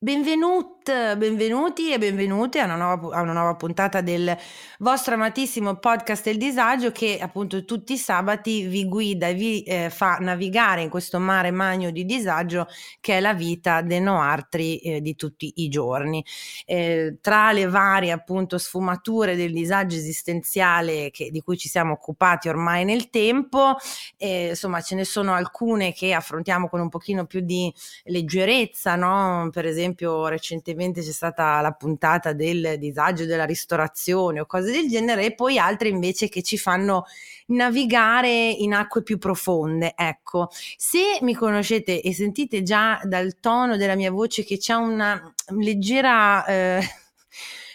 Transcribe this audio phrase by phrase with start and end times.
[0.00, 4.32] Benvenut, benvenuti e benvenute a una, nuova, a una nuova puntata del
[4.78, 9.90] vostro amatissimo podcast Il Disagio che appunto tutti i sabati vi guida e vi eh,
[9.90, 12.68] fa navigare in questo mare magno di disagio
[13.00, 16.24] che è la vita dei noartri eh, di tutti i giorni.
[16.64, 22.48] Eh, tra le varie appunto sfumature del disagio esistenziale che, di cui ci siamo occupati
[22.48, 23.74] ormai nel tempo,
[24.16, 27.74] eh, insomma ce ne sono alcune che affrontiamo con un pochino più di
[28.04, 29.50] leggerezza, no?
[29.52, 34.88] per esempio esempio recentemente c'è stata la puntata del disagio della ristorazione o cose del
[34.88, 37.06] genere e poi altre invece che ci fanno
[37.46, 39.94] navigare in acque più profonde.
[39.96, 45.32] Ecco, se mi conoscete e sentite già dal tono della mia voce che c'è una
[45.48, 46.44] leggera...
[46.44, 46.82] Eh,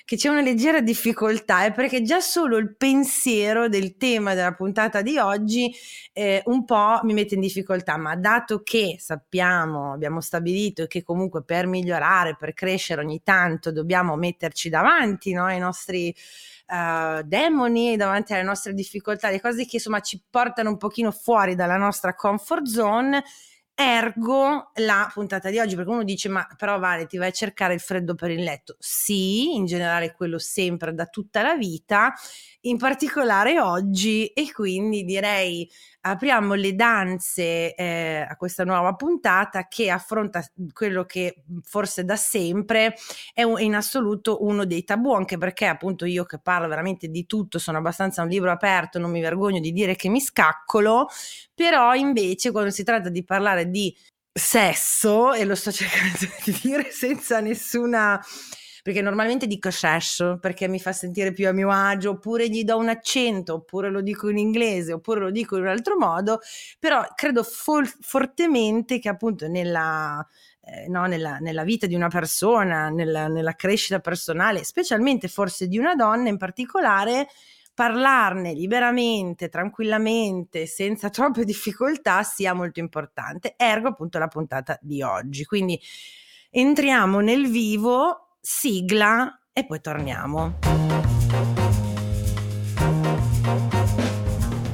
[0.05, 5.02] che c'è una leggera difficoltà è perché già solo il pensiero del tema della puntata
[5.02, 5.73] di oggi
[6.11, 11.44] eh, un po' mi mette in difficoltà, ma dato che sappiamo, abbiamo stabilito che comunque
[11.44, 16.14] per migliorare, per crescere ogni tanto dobbiamo metterci davanti no, ai nostri
[16.67, 21.55] uh, demoni, davanti alle nostre difficoltà, le cose che insomma ci portano un pochino fuori
[21.55, 23.23] dalla nostra comfort zone
[23.77, 27.73] Ergo la puntata di oggi, perché uno dice: Ma però Vale, ti vai a cercare
[27.73, 28.75] il freddo per il letto?
[28.80, 32.13] Sì, in generale quello sempre da tutta la vita,
[32.61, 35.67] in particolare oggi, e quindi direi
[36.05, 42.95] apriamo le danze eh, a questa nuova puntata che affronta quello che forse da sempre
[43.33, 47.25] è un, in assoluto uno dei tabù, anche perché appunto io che parlo veramente di
[47.25, 51.07] tutto, sono abbastanza un libro aperto, non mi vergogno di dire che mi scaccolo,
[51.53, 53.95] però invece quando si tratta di parlare di
[54.31, 58.21] sesso, e lo sto cercando di dire senza nessuna
[58.84, 62.78] perché normalmente dico sesso perché mi fa sentire più a mio agio, oppure gli do
[62.78, 66.42] un accento, oppure lo dico in inglese, oppure lo dico in un altro modo,
[66.80, 70.23] però credo fol- fortemente che appunto nella,
[70.66, 75.78] eh, no, nella, nella, vita di una persona, nella, nella crescita personale, specialmente forse di
[75.78, 77.30] una donna in particolare,
[77.73, 83.54] parlarne liberamente, tranquillamente, senza troppe difficoltà sia molto importante.
[83.55, 85.45] Ergo appunto la puntata di oggi.
[85.45, 85.80] Quindi
[86.49, 90.59] entriamo nel vivo sigla e poi torniamo.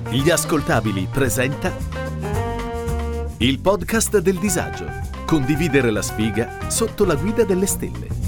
[0.09, 1.72] Gli ascoltabili presenta
[3.38, 4.88] il podcast del disagio.
[5.28, 8.19] Condividere la sfiga sotto la guida delle stelle.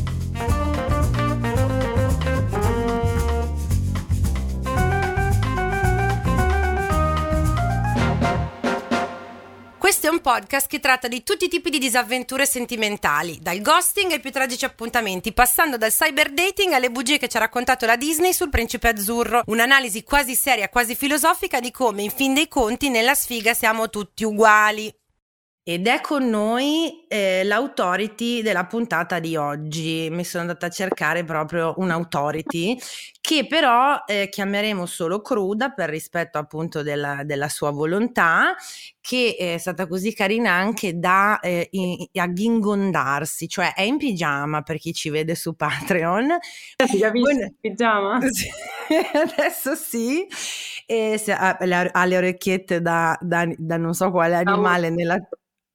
[10.22, 14.64] Podcast che tratta di tutti i tipi di disavventure sentimentali, dal ghosting ai più tragici
[14.64, 18.88] appuntamenti, passando dal cyber dating alle bugie che ci ha raccontato la Disney sul principe
[18.90, 19.42] azzurro.
[19.48, 24.24] Un'analisi quasi seria, quasi filosofica di come, in fin dei conti, nella sfiga siamo tutti
[24.24, 24.94] uguali.
[25.64, 30.08] Ed è con noi eh, l'autority della puntata di oggi.
[30.10, 32.80] Mi sono andata a cercare proprio un'autority
[33.32, 38.56] che però eh, chiameremo solo cruda per rispetto appunto della, della, sua volontà,
[39.00, 44.80] che è stata così carina anche da eh, in, aghingondarsi, cioè è in pigiama per
[44.80, 46.28] chi ci vede su Patreon.
[46.86, 48.20] Si capisce in pigiama?
[49.14, 50.28] Adesso sì,
[50.86, 54.94] e se, ha, ha, le orecchiette da, da, da non so quale animale oh.
[54.94, 55.18] nella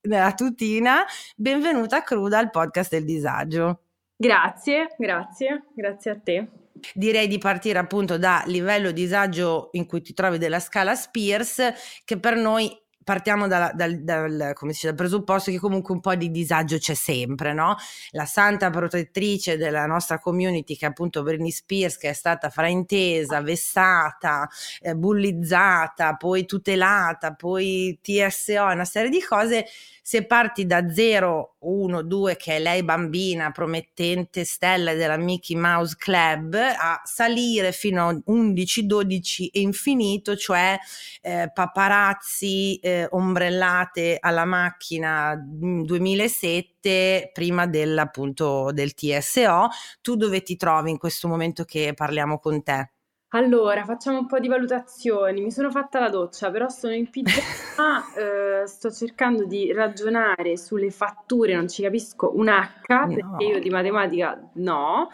[0.02, 1.04] nella tutina.
[1.34, 3.80] Benvenuta Cruda al podcast del disagio.
[4.14, 6.48] Grazie, grazie, grazie a te.
[6.94, 11.72] Direi di partire appunto da livello disagio in cui ti trovi della scala Spears,
[12.04, 12.70] che per noi
[13.06, 17.52] partiamo dal, dal, dal, dice, dal, presupposto che comunque un po' di disagio c'è sempre,
[17.52, 17.76] no?
[18.10, 23.40] La santa protettrice della nostra community, che è appunto Britney Spears, che è stata fraintesa,
[23.42, 24.48] vessata,
[24.80, 29.66] eh, bullizzata, poi tutelata, poi TSO, una serie di cose
[30.08, 35.96] se parti da 0, 1, 2, che è lei bambina, promettente stella della Mickey Mouse
[35.98, 40.78] Club, a salire fino a 11, 12 e infinito, cioè
[41.22, 49.70] eh, paparazzi, eh, ombrellate alla macchina 2007 mm, prima del, appunto, del TSO.
[50.02, 52.90] Tu dove ti trovi in questo momento che parliamo con te?
[53.36, 55.42] Allora, facciamo un po' di valutazioni.
[55.42, 60.90] Mi sono fatta la doccia, però sono in pigiama, eh, sto cercando di ragionare sulle
[60.90, 65.10] fatture, non ci capisco un H, perché io di matematica no.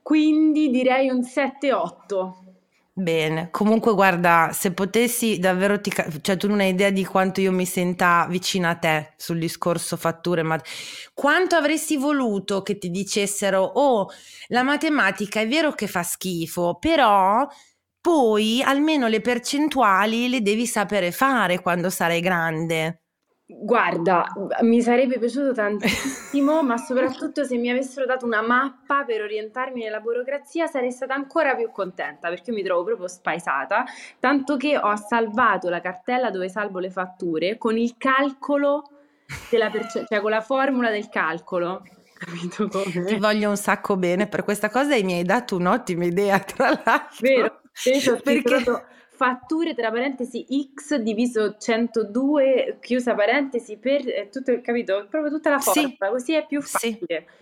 [0.00, 2.41] Quindi direi un 7-8.
[2.94, 5.90] Bene, comunque guarda, se potessi davvero ti,
[6.20, 9.96] cioè tu non hai idea di quanto io mi senta vicina a te sul discorso
[9.96, 10.60] fatture, ma
[11.14, 14.08] quanto avresti voluto che ti dicessero, oh,
[14.48, 17.48] la matematica è vero che fa schifo, però
[18.00, 23.01] poi almeno le percentuali le devi sapere fare quando sarai grande.
[23.60, 24.26] Guarda,
[24.62, 30.00] mi sarebbe piaciuto tantissimo, ma soprattutto se mi avessero dato una mappa per orientarmi nella
[30.00, 33.84] burocrazia sarei stata ancora più contenta perché io mi trovo proprio spaesata,
[34.18, 38.84] tanto che ho salvato la cartella dove salvo le fatture con il calcolo
[39.50, 41.82] della perce- cioè con la formula del calcolo.
[42.14, 43.04] Capito come?
[43.04, 46.68] Ti voglio un sacco bene per questa cosa e mi hai dato un'ottima idea, tra
[46.68, 47.16] l'altro.
[47.18, 47.60] Vero?
[48.22, 48.62] Perché
[49.22, 55.06] fatture tra parentesi x diviso 102 chiusa parentesi per eh, tutto, capito?
[55.08, 57.26] Proprio tutta la forza, sì, così è più facile.
[57.28, 57.40] Sì.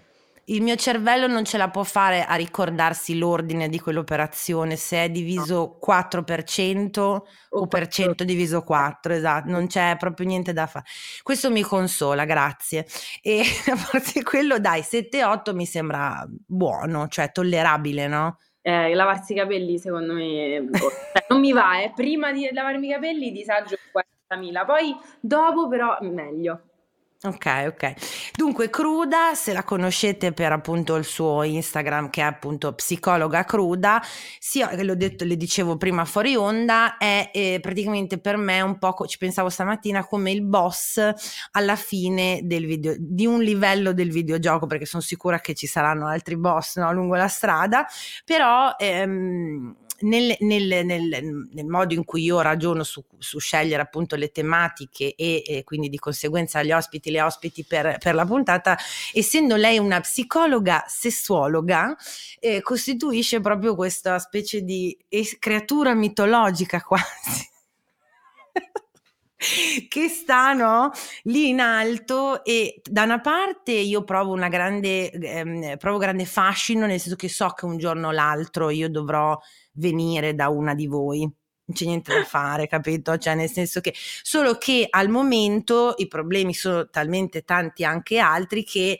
[0.52, 5.08] Il mio cervello non ce la può fare a ricordarsi l'ordine di quell'operazione, se è
[5.08, 5.94] diviso no.
[5.94, 10.84] 4% o, o per 100 diviso 4, esatto, non c'è proprio niente da fare.
[11.22, 12.84] Questo mi consola, grazie.
[13.22, 13.40] E
[13.70, 18.36] a parte quello, dai, 7-8 mi sembra buono, cioè tollerabile, no?
[18.62, 21.92] Eh, lavarsi i capelli secondo me boh, cioè, non mi va, eh.
[21.94, 26.69] prima di lavarmi i capelli disagio 40.000, poi dopo però meglio.
[27.22, 27.92] Ok, ok.
[28.34, 34.02] Dunque, Cruda, se la conoscete per appunto il suo Instagram che è appunto psicologa cruda,
[34.38, 38.94] sia l'ho detto, le dicevo prima fuori onda, è eh, praticamente per me un po',
[39.06, 40.98] ci pensavo stamattina, come il boss
[41.50, 46.06] alla fine del video, di un livello del videogioco, perché sono sicura che ci saranno
[46.06, 47.86] altri boss no, lungo la strada,
[48.24, 54.16] però ehm, nel, nel, nel, nel, modo in cui io ragiono su, su scegliere appunto
[54.16, 58.76] le tematiche e, e, quindi di conseguenza gli ospiti, le ospiti per, per la puntata,
[59.12, 61.96] essendo lei una psicologa sessuologa,
[62.38, 64.96] eh, costituisce proprio questa specie di
[65.38, 67.48] creatura mitologica quasi.
[69.88, 70.90] che stanno
[71.24, 76.86] lì in alto e da una parte io provo una grande ehm, provo grande fascino
[76.86, 79.38] nel senso che so che un giorno o l'altro io dovrò
[79.74, 81.20] venire da una di voi.
[81.20, 83.16] Non c'è niente da fare, capito?
[83.16, 88.64] Cioè, nel senso che solo che al momento i problemi sono talmente tanti anche altri
[88.64, 88.98] che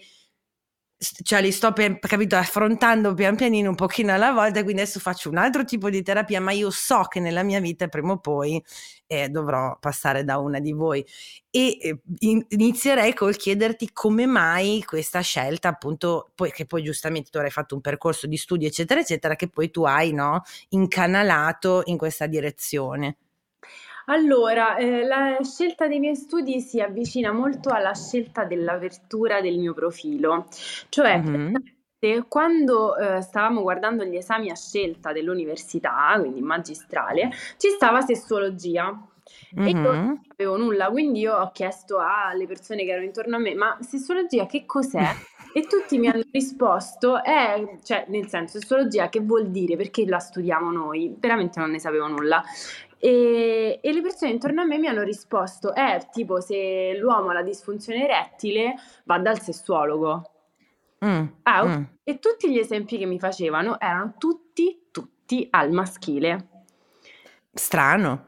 [1.22, 5.30] cioè li sto per, capito, affrontando pian pianino un pochino alla volta, quindi adesso faccio
[5.30, 8.62] un altro tipo di terapia, ma io so che nella mia vita prima o poi
[9.06, 11.04] eh, dovrò passare da una di voi
[11.50, 12.00] e eh,
[12.48, 17.74] inizierei col chiederti come mai questa scelta appunto, poi, che poi giustamente tu avrai fatto
[17.74, 23.16] un percorso di studio eccetera eccetera, che poi tu hai no, incanalato in questa direzione.
[24.10, 29.72] Allora, eh, la scelta dei miei studi si avvicina molto alla scelta dell'apertura del mio
[29.72, 30.46] profilo,
[30.88, 32.22] cioè mm-hmm.
[32.26, 39.00] quando eh, stavamo guardando gli esami a scelta dell'università, quindi magistrale, ci stava sessologia.
[39.56, 43.38] E io non sapevo nulla, quindi io ho chiesto alle persone che erano intorno a
[43.38, 45.06] me, ma sessologia che cos'è?
[45.52, 49.74] E tutti mi hanno risposto, eh, cioè nel senso, sessologia che vuol dire?
[49.74, 51.12] Perché la studiamo noi?
[51.18, 52.40] Veramente non ne sapevo nulla.
[53.02, 57.32] E, e, le persone intorno a me mi hanno risposto: Eh, tipo, se l'uomo ha
[57.32, 58.74] la disfunzione erettile,
[59.04, 60.30] va dal sessuologo.
[61.04, 61.82] Mm, ah, mm.
[62.04, 66.48] E tutti gli esempi che mi facevano erano tutti, tutti al maschile.
[67.54, 68.26] Strano.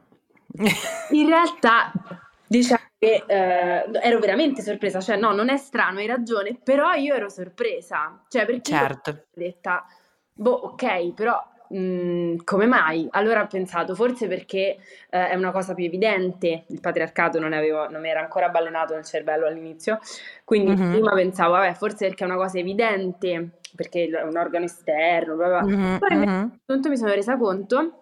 [1.11, 1.91] In realtà,
[2.47, 7.13] diciamo che eh, ero veramente sorpresa, cioè no, non è strano, hai ragione, però io
[7.13, 9.09] ero sorpresa, cioè perché certo.
[9.11, 9.85] ho detta,
[10.33, 13.07] boh, ok, però Mhmm, come mai?
[13.11, 14.77] Allora ho pensato, forse perché
[15.09, 18.93] eh, è una cosa più evidente, il patriarcato non, avevo, non mi era ancora balenato
[18.93, 19.99] nel cervello all'inizio,
[20.43, 20.91] quindi mm-hmm.
[20.91, 25.47] prima pensavo, vabbè, forse perché è una cosa evidente, perché è un organo esterno, bla
[25.47, 25.63] bla.
[25.63, 25.97] Mm-hmm.
[25.97, 26.89] poi mm-hmm.
[26.89, 27.99] mi sono resa conto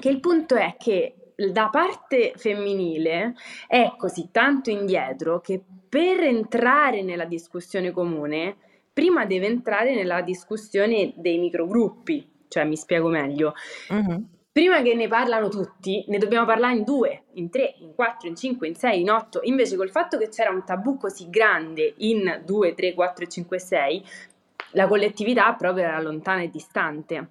[0.00, 3.34] che il punto è che da parte femminile
[3.66, 8.56] è così tanto indietro che per entrare nella discussione comune,
[8.92, 13.54] prima deve entrare nella discussione dei microgruppi cioè mi spiego meglio.
[13.90, 14.22] Mm-hmm.
[14.52, 18.36] Prima che ne parlano tutti, ne dobbiamo parlare in due, in tre, in quattro, in
[18.36, 19.40] cinque, in sei, in otto.
[19.44, 24.04] Invece col fatto che c'era un tabù così grande in due, tre, quattro, cinque, sei,
[24.72, 27.30] la collettività proprio era lontana e distante.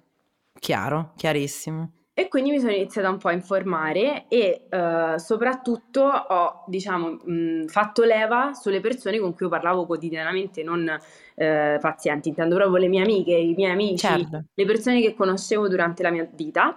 [0.58, 1.90] Chiaro, chiarissimo.
[2.14, 7.66] E quindi mi sono iniziata un po' a informare e uh, soprattutto ho, diciamo, mh,
[7.68, 12.88] fatto leva sulle persone con cui io parlavo quotidianamente, non uh, pazienti, intendo proprio le
[12.88, 14.44] mie amiche, i miei amici, certo.
[14.52, 16.76] le persone che conoscevo durante la mia vita.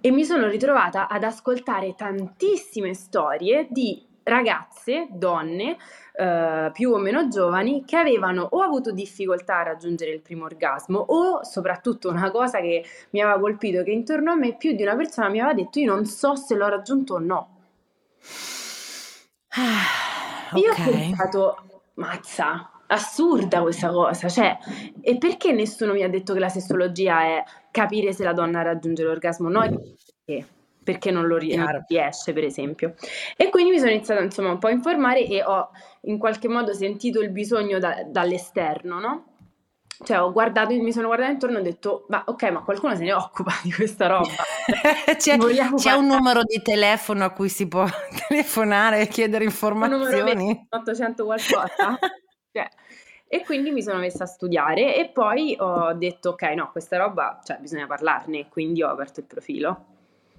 [0.00, 5.76] E mi sono ritrovata ad ascoltare tantissime storie di ragazze, donne,
[6.22, 10.98] eh, più o meno giovani, che avevano o avuto difficoltà a raggiungere il primo orgasmo
[10.98, 14.94] o soprattutto una cosa che mi aveva colpito, che intorno a me più di una
[14.94, 17.48] persona mi aveva detto io non so se l'ho raggiunto o no.
[19.48, 20.62] Ah, okay.
[20.62, 21.56] Io ho pensato,
[21.94, 24.56] mazza, assurda questa cosa, cioè,
[25.00, 29.02] e perché nessuno mi ha detto che la sessologia è capire se la donna raggiunge
[29.02, 29.48] l'orgasmo?
[29.48, 30.46] No, perché?
[30.82, 32.94] Perché non lo riesce, per esempio.
[33.36, 35.70] E quindi mi sono iniziata insomma un po' a informare e ho
[36.02, 39.26] in qualche modo sentito il bisogno da- dall'esterno, no?
[40.04, 43.04] Cioè, ho guardato, mi sono guardata intorno e ho detto, ma ok, ma qualcuno se
[43.04, 44.30] ne occupa di questa roba.
[45.16, 47.86] c'è, c'è un numero di telefono a cui si può
[48.28, 50.66] telefonare e chiedere informazioni?
[50.68, 51.98] 800 qualcosa?
[52.52, 52.68] cioè,
[53.28, 57.40] e quindi mi sono messa a studiare e poi ho detto, ok, no, questa roba,
[57.44, 59.86] cioè, bisogna parlarne, quindi ho aperto il profilo.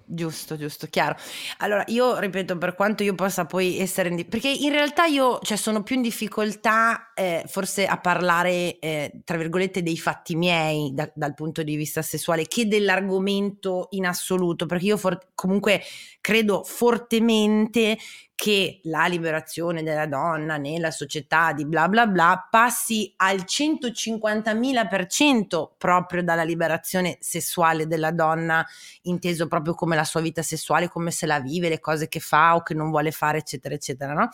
[0.06, 1.16] Giusto, giusto, chiaro.
[1.60, 5.56] Allora, io ripeto, per quanto io possa poi essere in perché in realtà io, cioè,
[5.56, 11.10] sono più in difficoltà eh, forse a parlare, eh, tra virgolette, dei fatti miei da-
[11.16, 15.82] dal punto di vista sessuale che dell'argomento in assoluto, perché io for- comunque
[16.20, 17.98] credo fortemente
[18.44, 26.22] che la liberazione della donna nella società di bla bla bla passi al 150.000% proprio
[26.24, 28.68] dalla liberazione sessuale della donna,
[29.04, 32.56] inteso proprio come la sua vita sessuale, come se la vive, le cose che fa
[32.56, 34.28] o che non vuole fare, eccetera, eccetera, no?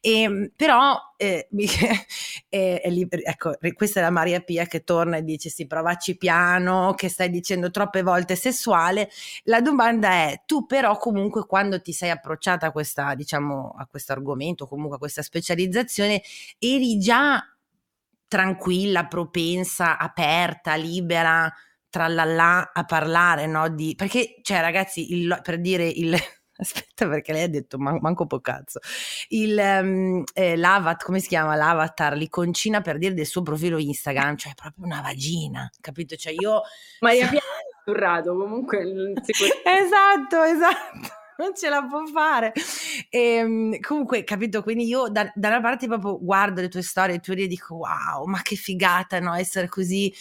[0.00, 1.46] E, ehm, però, eh,
[2.48, 7.08] eh, ecco, questa è la Maria Pia che torna e dice sì, provaci piano, che
[7.08, 9.08] stai dicendo troppe volte sessuale.
[9.44, 13.86] La domanda è, tu però comunque quando ti sei approcciata a questa, diciamo, diciamo, a
[13.86, 16.22] questo argomento, comunque a questa specializzazione,
[16.58, 17.44] eri già
[18.26, 21.52] tranquilla, propensa, aperta, libera,
[21.90, 23.68] tra là a parlare, no?
[23.68, 26.16] Di, perché, cioè, ragazzi, il, per dire il...
[26.62, 28.78] Aspetta, perché lei ha detto man- manco po' cazzo.
[29.28, 32.14] Il, um, eh, l'avatar, come si chiama l'avatar?
[32.14, 36.14] L'iconcina per dire del suo profilo Instagram, cioè proprio una vagina, capito?
[36.14, 36.60] Cioè io...
[37.00, 37.40] Maria Pia
[37.84, 38.80] Turrato, comunque...
[39.64, 42.52] esatto, esatto non ce la può fare.
[43.08, 44.62] E, ehm, comunque, capito?
[44.62, 47.76] Quindi io da, da, una parte proprio guardo le tue storie, le tue e dico
[47.76, 49.34] wow, ma che figata, no?
[49.34, 50.12] Essere così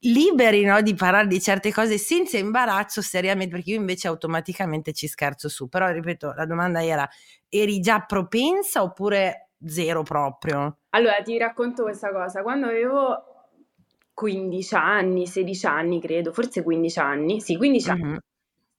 [0.00, 5.06] liberi no, di parlare di certe cose senza imbarazzo seriamente perché io invece automaticamente ci
[5.06, 7.06] scherzo su però ripeto la domanda era
[7.48, 13.24] eri già propensa oppure zero proprio allora ti racconto questa cosa quando avevo
[14.14, 18.16] 15 anni 16 anni credo forse 15 anni sì 15 anni mm-hmm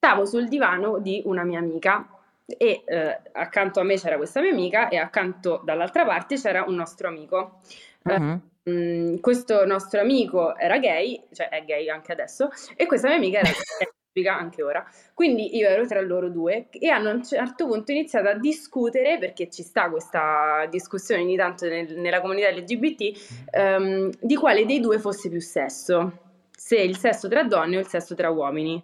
[0.01, 2.07] stavo sul divano di una mia amica
[2.47, 6.73] e eh, accanto a me c'era questa mia amica e accanto dall'altra parte c'era un
[6.73, 7.59] nostro amico.
[8.01, 8.39] Uh-huh.
[8.63, 13.41] Eh, questo nostro amico era gay, cioè è gay anche adesso, e questa mia amica
[13.41, 13.51] era
[14.11, 14.83] lesbica anche ora.
[15.13, 19.19] Quindi io ero tra loro due e hanno a un certo punto iniziato a discutere,
[19.19, 24.79] perché ci sta questa discussione ogni tanto nel, nella comunità LGBT, ehm, di quale dei
[24.79, 26.11] due fosse più sesso,
[26.49, 28.83] se il sesso tra donne o il sesso tra uomini.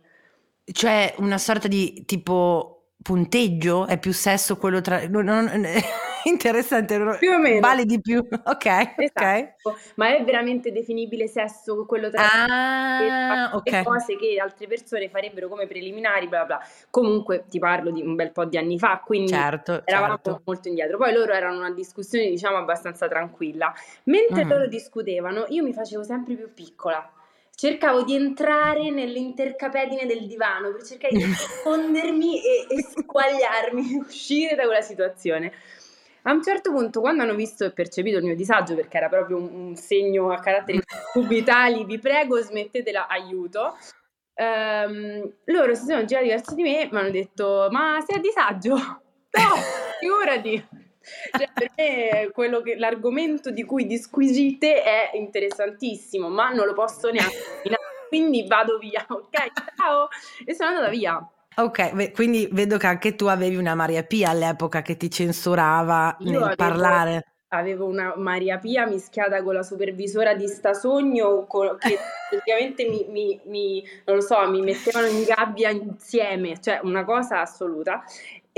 [0.69, 3.88] Cioè una sorta di tipo punteggio?
[3.88, 5.07] È più sesso quello tra...
[5.07, 5.50] Non, non,
[6.25, 7.62] interessante, più o meno.
[7.62, 8.65] Vale di più, ok.
[8.97, 9.69] Esatto.
[9.69, 9.93] ok.
[9.95, 12.24] Ma è veramente definibile sesso quello tra...
[12.27, 13.83] Ah, ok.
[13.83, 16.59] cose che altre persone farebbero come preliminari, bla bla.
[16.89, 20.41] Comunque ti parlo di un bel po' di anni fa, quindi certo, eravamo certo.
[20.43, 20.97] molto indietro.
[20.97, 23.74] Poi loro erano una discussione diciamo abbastanza tranquilla.
[24.03, 24.50] Mentre mm.
[24.50, 27.09] loro discutevano io mi facevo sempre più piccola
[27.58, 34.66] cercavo di entrare nell'intercapedine del divano per cercare di nascondermi e, e squagliarmi, uscire da
[34.66, 35.52] quella situazione.
[36.24, 39.38] A un certo punto, quando hanno visto e percepito il mio disagio, perché era proprio
[39.38, 43.76] un, un segno a caratteri cubitali, vi prego smettetela, aiuto,
[44.36, 48.22] ehm, loro si sono girati verso di me e mi hanno detto, ma sei a
[48.22, 48.76] disagio?
[49.38, 49.56] No,
[50.00, 50.87] figurati!
[51.32, 57.10] Cioè, per me quello che, l'argomento di cui disquisite è interessantissimo, ma non lo posso
[57.12, 57.36] neanche
[58.08, 59.52] quindi vado via, ok?
[59.76, 60.08] Ciao!
[60.46, 61.30] E sono andata via.
[61.60, 66.32] Ok, quindi vedo che anche tu avevi una Maria Pia all'epoca che ti censurava Io
[66.32, 67.26] nel avevo, parlare.
[67.48, 71.48] Avevo una Maria Pia mischiata con la supervisora di Stasogno
[71.80, 71.98] che
[72.30, 77.42] praticamente mi, mi, mi, non lo so, mi mettevano in gabbia insieme, cioè una cosa
[77.42, 78.04] assoluta.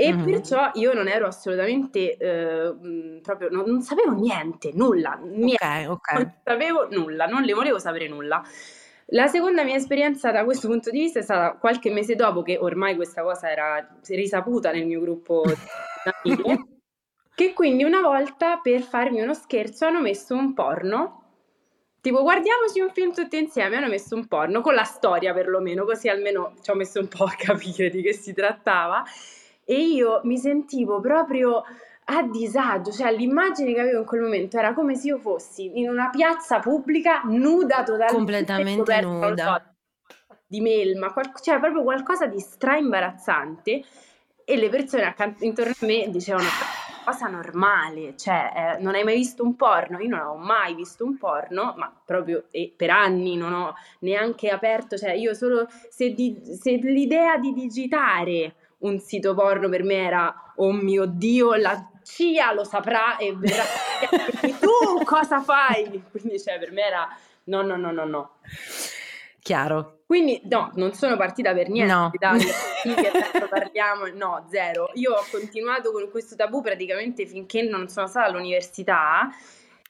[0.00, 0.24] E mm-hmm.
[0.24, 2.74] perciò io non ero assolutamente eh,
[3.20, 6.22] proprio, non, non, sapevo niente, nulla, niente, okay, okay.
[6.22, 8.42] non sapevo nulla, non le volevo sapere nulla.
[9.08, 12.56] La seconda mia esperienza da questo punto di vista è stata qualche mese dopo che
[12.56, 16.66] ormai questa cosa era risaputa nel mio gruppo di amiche,
[17.34, 21.16] che quindi una volta per farmi uno scherzo hanno messo un porno
[22.00, 23.76] Tipo, guardiamoci un film tutti insieme.
[23.76, 27.24] Hanno messo un porno con la storia, perlomeno, così almeno ci ho messo un po'
[27.24, 29.04] a capire di che si trattava
[29.70, 31.62] e io mi sentivo proprio
[32.06, 35.88] a disagio, cioè l'immagine che avevo in quel momento era come se io fossi in
[35.88, 39.74] una piazza pubblica nuda totalmente completamente nuda
[40.44, 43.84] di melma, qual- cioè proprio qualcosa di stra imbarazzante
[44.44, 46.48] e le persone accanto, intorno a me dicevano
[47.04, 50.00] cosa normale, cioè eh, non hai mai visto un porno?
[50.00, 54.48] Io non ho mai visto un porno, ma proprio e per anni non ho neanche
[54.48, 59.96] aperto, cioè io solo se, di, se l'idea di digitare un sito porno per me
[59.96, 63.64] era oh mio dio la CIA lo saprà e verrà
[64.60, 67.08] tu cosa fai quindi cioè per me era
[67.44, 68.30] no no no no no
[69.40, 72.10] chiaro quindi no non sono partita per niente no.
[72.18, 77.62] dai sì, che adesso parliamo no zero io ho continuato con questo tabù praticamente finché
[77.62, 79.28] non sono stata all'università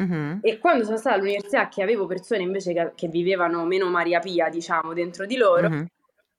[0.01, 0.39] Uh-huh.
[0.41, 4.49] E quando sono stata all'università, che avevo persone invece che, che vivevano meno Maria Pia,
[4.49, 5.87] diciamo, dentro di loro, uh-huh.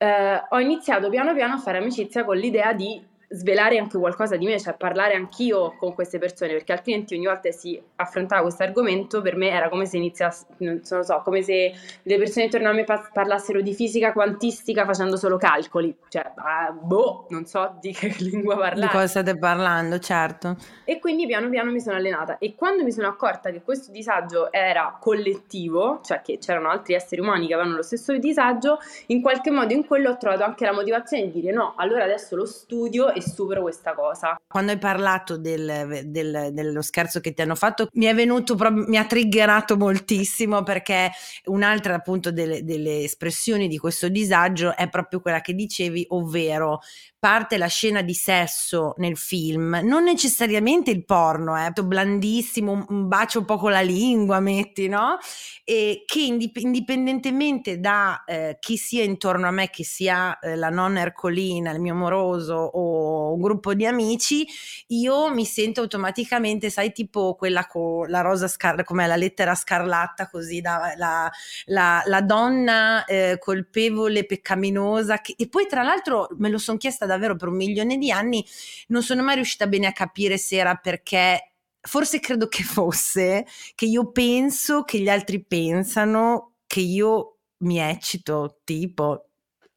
[0.01, 2.99] Eh, ho iniziato piano piano a fare amicizia con l'idea di
[3.31, 7.41] svelare anche qualcosa di me, cioè parlare anch'io con queste persone, perché altrimenti ogni volta
[7.43, 11.71] che si affrontava questo argomento per me era come se iniziasse, non so, come se
[12.01, 17.27] le persone intorno a me parlassero di fisica quantistica facendo solo calcoli, cioè, ah, boh,
[17.29, 18.81] non so di che lingua parlare.
[18.81, 20.57] Di cosa state parlando, certo.
[20.83, 24.51] E quindi piano piano mi sono allenata e quando mi sono accorta che questo disagio
[24.51, 29.51] era collettivo, cioè che c'erano altri esseri umani che avevano lo stesso disagio, in qualche
[29.51, 33.13] modo in quello ho trovato anche la motivazione di dire no, allora adesso lo studio
[33.13, 34.39] e supero questa cosa.
[34.47, 38.85] Quando hai parlato del, del, dello scherzo che ti hanno fatto, mi è venuto proprio,
[38.87, 41.11] mi ha triggerato moltissimo perché
[41.45, 46.79] un'altra appunto delle, delle espressioni di questo disagio è proprio quella che dicevi, ovvero
[47.21, 53.07] parte la scena di sesso nel film, non necessariamente il porno, è eh, blandissimo, un
[53.07, 55.19] bacio un po' con la lingua, metti, no?
[55.63, 60.69] E che indip- indipendentemente da eh, chi sia intorno a me, che sia eh, la
[60.69, 64.47] nonna Ercolina, il mio amoroso o un gruppo di amici,
[64.87, 70.27] io mi sento automaticamente, sai, tipo quella con la rosa scarlatta, come la lettera scarlatta,
[70.27, 71.31] così, da, la,
[71.65, 77.09] la, la donna eh, colpevole, peccaminosa, che, e poi tra l'altro me lo sono chiesta
[77.11, 78.45] davvero per un milione di anni,
[78.87, 83.85] non sono mai riuscita bene a capire se era perché forse credo che fosse che
[83.85, 89.25] io penso che gli altri pensano che io mi eccito, tipo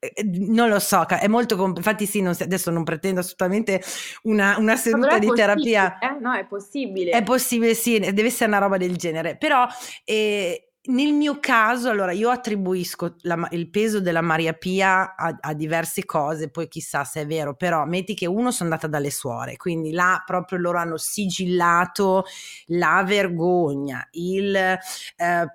[0.05, 3.83] eh, eh, non lo so, è molto compl- infatti sì, non, adesso non pretendo assolutamente
[4.23, 5.99] una, una seduta di terapia.
[5.99, 6.19] Eh?
[6.21, 7.11] No, è possibile.
[7.11, 9.67] È possibile, sì, deve essere una roba del genere, però
[10.05, 15.55] eh, nel mio caso, allora io attribuisco la, il peso della Maria Pia a, a,
[15.55, 19.57] diverse cose, poi chissà se è vero, però metti che uno sono andata dalle suore,
[19.57, 22.25] quindi là proprio loro hanno sigillato
[22.67, 24.79] la vergogna, il eh,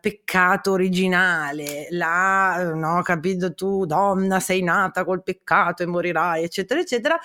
[0.01, 7.19] peccato originale, la, no, capito tu, donna, sei nata col peccato e morirai, eccetera, eccetera.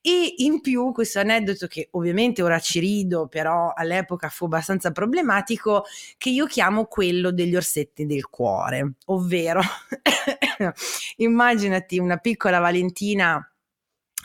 [0.00, 5.84] E in più questo aneddoto che ovviamente ora ci rido, però all'epoca fu abbastanza problematico,
[6.16, 9.62] che io chiamo quello del degli orsetti del cuore, ovvero
[11.16, 13.47] immaginati una piccola Valentina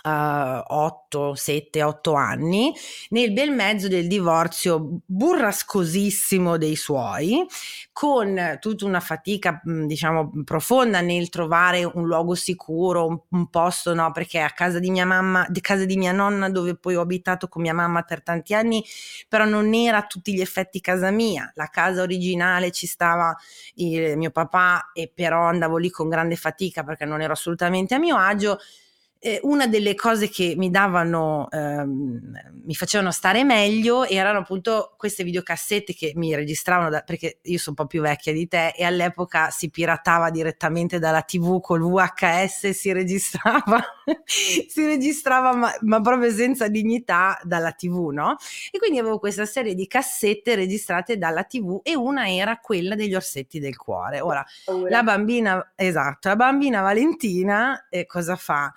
[0.03, 2.73] uh, 8, 7, 8 anni,
[3.09, 7.45] nel bel mezzo del divorzio burrascosissimo dei suoi,
[7.91, 14.11] con tutta una fatica, diciamo, profonda nel trovare un luogo sicuro, un, un posto, no,
[14.11, 17.47] perché a casa di mia mamma, di casa di mia nonna, dove poi ho abitato
[17.47, 18.83] con mia mamma per tanti anni,
[19.27, 23.35] però non era a tutti gli effetti casa mia, la casa originale ci stava
[23.75, 27.99] il mio papà e però andavo lì con grande fatica perché non ero assolutamente a
[27.99, 28.59] mio agio
[29.25, 35.23] eh, una delle cose che mi davano, ehm, mi facevano stare meglio erano appunto queste
[35.23, 38.83] videocassette che mi registravano, da, perché io sono un po' più vecchia di te e
[38.83, 43.81] all'epoca si piratava direttamente dalla tv col VHS, si registrava,
[44.25, 48.35] si registrava ma, ma, proprio senza dignità dalla tv, no?
[48.71, 53.15] E quindi avevo questa serie di cassette registrate dalla tv e una era quella degli
[53.15, 54.19] orsetti del cuore.
[54.19, 54.45] Ora,
[54.89, 58.73] la bambina, esatto, la bambina Valentina eh, cosa fa?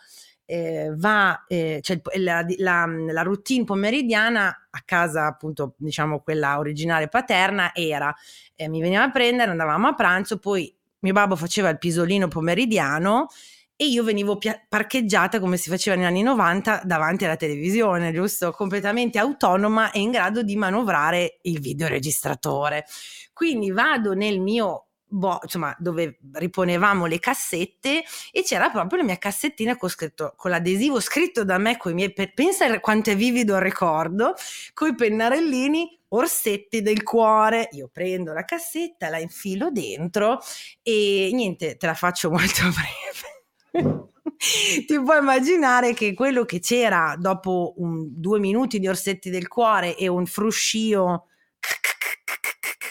[0.47, 7.09] Eh, va, eh, cioè la, la, la, routine pomeridiana a casa, appunto, diciamo quella originale
[7.09, 8.15] paterna, era
[8.55, 13.27] eh, mi veniva a prendere, andavamo a pranzo, poi mio babbo faceva il pisolino pomeridiano
[13.75, 18.53] e io venivo pia- parcheggiata come si faceva negli anni 90 davanti alla televisione, giusto?
[18.53, 22.87] Completamente autonoma e in grado di manovrare il videoregistratore.
[23.35, 29.19] Quindi vado nel mio boh, insomma, dove riponevamo le cassette e c'era proprio la mia
[29.19, 33.17] cassettina con, scritto, con l'adesivo scritto da me con i miei pe- pensa quanto è
[33.17, 34.35] vivido il ricordo
[34.75, 37.69] con i pennarellini orsetti del cuore.
[37.73, 40.41] Io prendo la cassetta la infilo dentro
[40.83, 42.63] e niente te la faccio molto
[43.73, 44.05] breve.
[44.87, 49.97] Ti puoi immaginare che quello che c'era dopo un, due minuti di orsetti del cuore
[49.97, 51.27] e un fruscio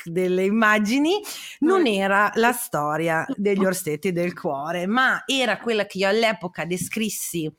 [0.03, 1.19] delle immagini
[1.59, 7.51] non era la storia degli orsetti del cuore, ma era quella che io all'epoca descrissi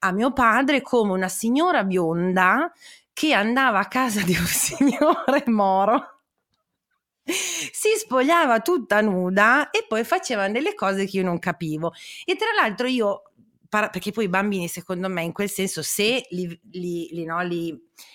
[0.00, 2.72] a mio padre come una signora bionda
[3.12, 6.18] che andava a casa di un signore moro
[7.28, 11.92] si spogliava tutta nuda e poi faceva delle cose che io non capivo.
[12.24, 13.24] E tra l'altro io
[13.68, 17.38] perché poi i bambini, secondo me, in quel senso, se li, li, li, no,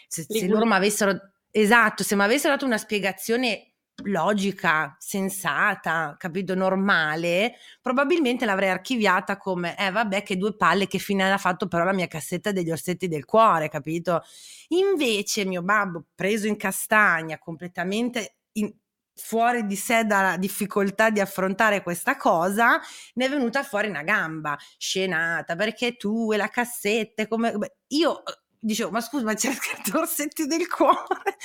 [0.07, 3.73] se, se loro mi avessero, esatto, se mi avessero dato una spiegazione
[4.05, 11.31] logica, sensata, capito, normale, probabilmente l'avrei archiviata come, eh vabbè che due palle che fine
[11.31, 14.23] ha fatto però la mia cassetta degli orsetti del cuore, capito?
[14.69, 18.73] Invece mio babbo, preso in castagna, completamente in,
[19.15, 22.81] fuori di sé dalla difficoltà di affrontare questa cosa,
[23.13, 27.53] ne è venuta fuori una gamba scenata, perché tu e la cassetta, come...
[27.89, 28.23] Io
[28.63, 31.37] dicevo, ma scusa, ma c'è scritto orsetti del cuore?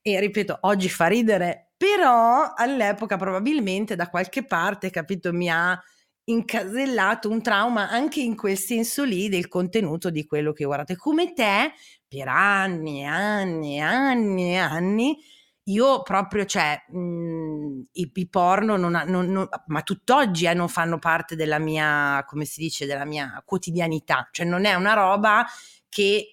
[0.00, 5.78] E ripeto, oggi fa ridere, però all'epoca probabilmente da qualche parte, capito, mi ha
[6.24, 10.96] incasellato un trauma anche in quel senso lì del contenuto di quello che guardate.
[10.96, 11.72] Come te,
[12.06, 15.18] per anni e anni e anni e anni,
[15.64, 20.68] io proprio, cioè, mh, mhmm, i, i, porno, non, non, non, ma tutt'oggi eh, non
[20.68, 24.28] fanno parte della mia, come si dice, della mia quotidianità.
[24.30, 25.44] Cioè non è una roba
[25.88, 26.32] che...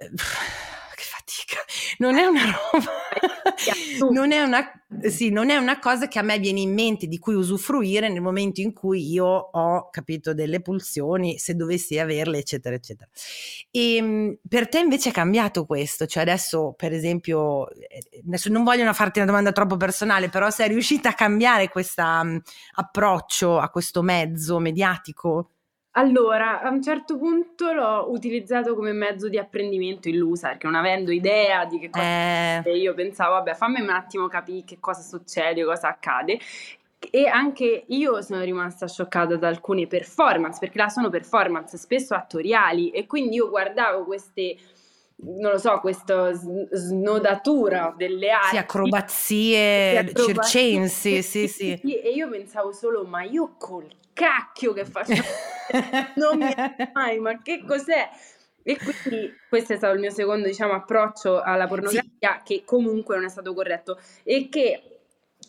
[0.00, 0.10] Eh,
[1.30, 1.62] fatica.
[1.98, 2.90] Non è una roba,
[4.12, 4.70] non è una,
[5.08, 8.20] sì, non è una cosa che a me viene in mente di cui usufruire nel
[8.20, 13.08] momento in cui io ho capito delle pulsioni, se dovessi averle, eccetera, eccetera.
[13.70, 18.64] E ehm, per te invece è cambiato questo, cioè adesso, per esempio, eh, adesso non
[18.64, 22.40] voglio farti una domanda troppo personale, però sei riuscita a cambiare questo um,
[22.74, 25.50] approccio a questo mezzo mediatico?
[25.92, 31.10] Allora, a un certo punto l'ho utilizzato come mezzo di apprendimento illusa, perché non avendo
[31.10, 32.76] idea di che cosa eh.
[32.76, 36.38] io pensavo, vabbè, fammi un attimo capire che cosa succede, cosa accade.
[37.10, 42.90] E anche io sono rimasta scioccata da alcune performance, perché là sono performance spesso attoriali,
[42.90, 44.56] e quindi io guardavo queste
[45.22, 48.48] non lo so, questa snodatura delle arti.
[48.50, 51.72] Sì, acrobazie, acrobazie circensi, sì, sì.
[51.82, 53.86] E io pensavo solo, ma io col
[54.20, 55.14] cacchio che faccio?
[56.16, 56.54] non mi
[56.92, 58.10] mai, ma che cos'è?
[58.62, 62.44] E quindi questo è stato il mio secondo, diciamo, approccio alla pornografia, sì.
[62.44, 64.82] che comunque non è stato corretto e che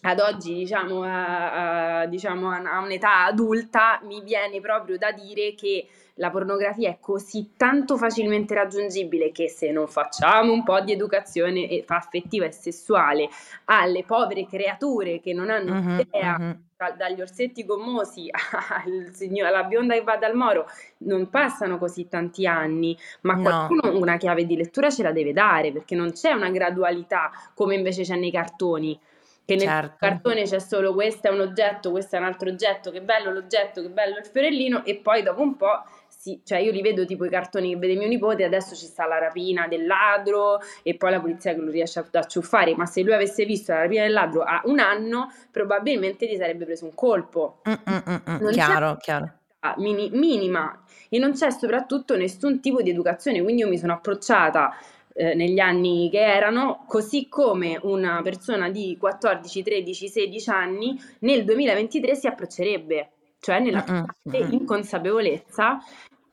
[0.03, 5.87] ad oggi, diciamo, a, a, diciamo, a un'età adulta, mi viene proprio da dire che
[6.15, 11.83] la pornografia è così tanto facilmente raggiungibile che se non facciamo un po' di educazione
[11.87, 13.29] affettiva e sessuale
[13.65, 16.57] alle povere creature che non hanno uh-huh, idea, uh-huh.
[16.89, 18.29] Dagli orsetti gommosi
[19.11, 20.67] signor, alla bionda che va dal moro,
[20.99, 23.41] non passano così tanti anni, ma no.
[23.41, 27.75] qualcuno una chiave di lettura ce la deve dare perché non c'è una gradualità come
[27.75, 28.99] invece c'è nei cartoni
[29.45, 29.95] che nel certo.
[29.99, 33.81] cartone c'è solo questo è un oggetto, questo è un altro oggetto, che bello l'oggetto,
[33.81, 35.83] che bello il fiorellino e poi dopo un po'
[36.21, 39.07] sì, cioè io li vedo tipo i cartoni che vede mio nipote, adesso ci sta
[39.07, 43.01] la rapina del ladro e poi la polizia che lo riesce a acciuffare, ma se
[43.01, 46.93] lui avesse visto la rapina del ladro a un anno, probabilmente gli sarebbe preso un
[46.93, 47.61] colpo.
[47.67, 49.31] Mm, mm, mm, mm chiaro, chiaro.
[49.77, 54.77] Mini, minima e non c'è soprattutto nessun tipo di educazione, quindi io mi sono approcciata
[55.13, 61.43] eh, negli anni che erano, così come una persona di 14, 13, 16 anni nel
[61.45, 63.09] 2023 si approccerebbe,
[63.41, 65.79] cioè nella totale inconsapevolezza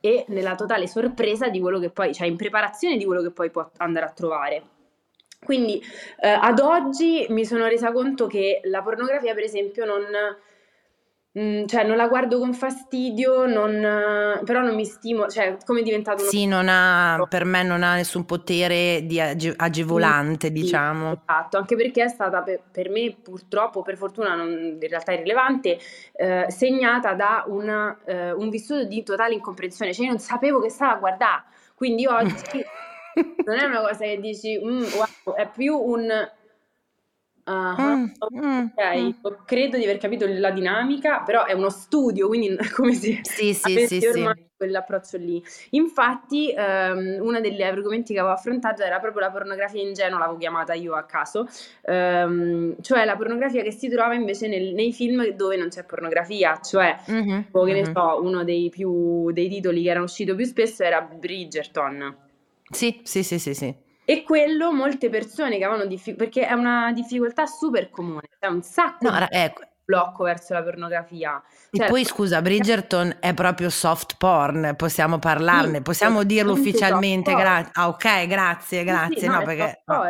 [0.00, 3.50] e nella totale sorpresa di quello che poi, cioè in preparazione di quello che poi
[3.50, 4.62] può andare a trovare.
[5.44, 5.82] Quindi
[6.20, 10.04] eh, ad oggi mi sono resa conto che la pornografia, per esempio, non,
[11.32, 15.82] mh, cioè non la guardo con fastidio, non, però non mi stimola, cioè come è
[15.82, 16.30] diventato uno...
[16.30, 21.22] Sì, non ha, per me non ha nessun potere di age- agevolante, sì, diciamo.
[21.26, 25.78] Esatto, anche perché è stata per, per, me, purtroppo, per fortuna, non, in realtà irrilevante,
[26.12, 30.70] eh, segnata da una, eh, un vissuto di totale incomprensione, cioè io non sapevo che
[30.70, 32.64] stava a guardare, quindi oggi...
[33.44, 34.82] non è una cosa che dici, mm,
[35.24, 36.08] wow, è più un
[37.50, 39.10] Ah, mm, mm, ok, mm.
[39.46, 43.86] credo di aver capito la dinamica, però è uno studio, quindi come se sì, sì,
[43.86, 44.44] sì, ormai sì.
[44.54, 45.42] quell'approccio lì.
[45.70, 50.74] Infatti, um, uno degli argomenti che avevo affrontato era proprio la pornografia ingenua, l'avevo chiamata
[50.74, 51.48] io a caso,
[51.86, 56.60] um, cioè la pornografia che si trova invece nel, nei film dove non c'è pornografia,
[56.60, 57.74] cioè, mm-hmm, che mm-hmm.
[57.74, 62.14] ne so, uno dei, più, dei titoli che era uscito più spesso era Bridgerton.
[62.70, 63.86] Sì, sì, sì, sì, sì.
[64.10, 68.62] E quello molte persone che avevano difficoltà, perché è una difficoltà super comune, c'è un
[68.62, 69.60] sacco no, di ecco.
[69.84, 71.42] blocco verso la pornografia.
[71.70, 77.34] Cioè, e poi scusa, Bridgerton è proprio soft porn, possiamo parlarne, sì, possiamo dirlo ufficialmente,
[77.34, 79.82] gra- ah, ok, grazie, grazie, sì, sì, no, no perché...
[79.84, 80.08] No.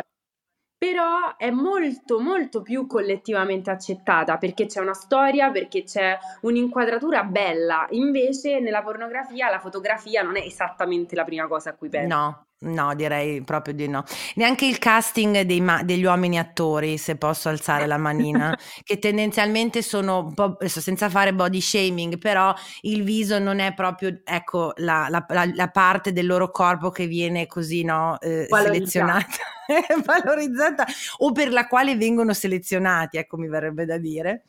[0.77, 7.85] Però è molto molto più collettivamente accettata perché c'è una storia, perché c'è un'inquadratura bella.
[7.89, 12.07] Invece nella pornografia la fotografia non è esattamente la prima cosa a cui pensi.
[12.07, 14.03] No, No, direi proprio di no.
[14.35, 19.81] Neanche il casting dei ma- degli uomini attori, se posso alzare la manina, che tendenzialmente
[19.81, 25.07] sono un po', senza fare body shaming, però il viso non è proprio, ecco, la,
[25.09, 29.37] la, la, la parte del loro corpo che viene così, no, eh, selezionata,
[30.03, 30.85] valorizzata,
[31.19, 34.43] o per la quale vengono selezionati, ecco, mi verrebbe da dire.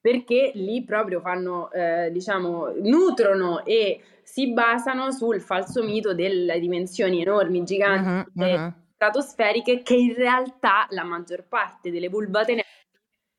[0.00, 4.00] Perché lì proprio fanno, eh, diciamo, nutrono e
[4.32, 8.72] si basano sul falso mito delle dimensioni enormi, giganti, uh-huh, uh-huh.
[8.94, 12.64] stratosferiche, che in realtà la maggior parte delle vulvate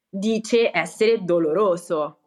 [0.08, 2.20] dice essere doloroso.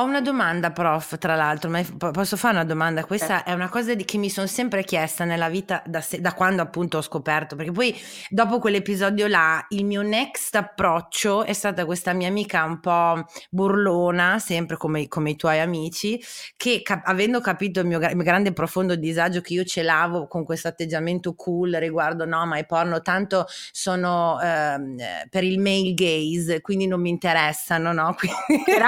[0.00, 3.04] Ho una domanda, prof, tra l'altro, ma posso fare una domanda?
[3.04, 6.32] Questa è una cosa di, che mi sono sempre chiesta nella vita da, se, da,
[6.32, 7.94] quando appunto ho scoperto, perché poi
[8.30, 14.38] dopo quell'episodio là, il mio next approccio è stata questa mia amica un po' burlona,
[14.38, 16.18] sempre come, come i tuoi amici,
[16.56, 19.82] che cap- avendo capito il mio, il mio, grande e profondo disagio che io ce
[19.82, 25.58] l'avevo con questo atteggiamento cool riguardo no, ma i porno tanto sono eh, per il
[25.58, 28.16] male gaze, quindi non mi interessano, no?
[28.46, 28.86] Quindi, però,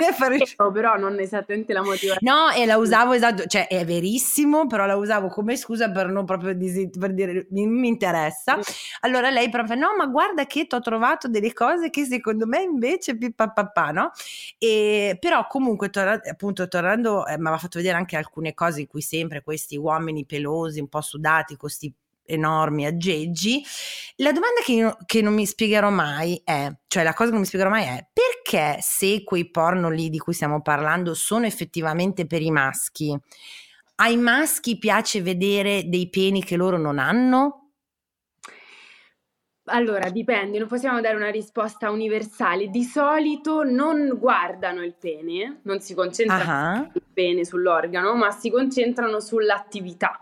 [0.70, 2.18] però non esattamente la motivazione.
[2.20, 6.24] No, e la usavo esatto, cioè è verissimo, però la usavo come scusa per non
[6.24, 8.58] proprio dis- per dire mi, mi interessa.
[9.00, 12.62] Allora lei proprio no, ma guarda che ti ho trovato delle cose che secondo me
[12.62, 14.10] invece papà, no?
[14.58, 18.86] E però comunque torna, appunto tornando, eh, mi aveva fatto vedere anche alcune cose in
[18.86, 21.92] cui sempre questi uomini pelosi, un po' sudati, con questi
[22.34, 23.62] enormi aggeggi.
[24.16, 27.40] La domanda che, io, che non mi spiegherò mai è, cioè la cosa che non
[27.40, 32.26] mi spiegherò mai è perché se quei porno lì di cui stiamo parlando sono effettivamente
[32.26, 33.16] per i maschi,
[33.96, 37.62] ai maschi piace vedere dei peni che loro non hanno?
[39.66, 42.68] Allora, dipende, non possiamo dare una risposta universale.
[42.68, 46.90] Di solito non guardano il pene, non si concentrano uh-huh.
[46.90, 50.21] sul pene, sull'organo, ma si concentrano sull'attività.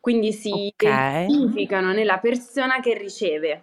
[0.00, 1.28] Quindi si okay.
[1.28, 3.62] identificano nella persona che riceve.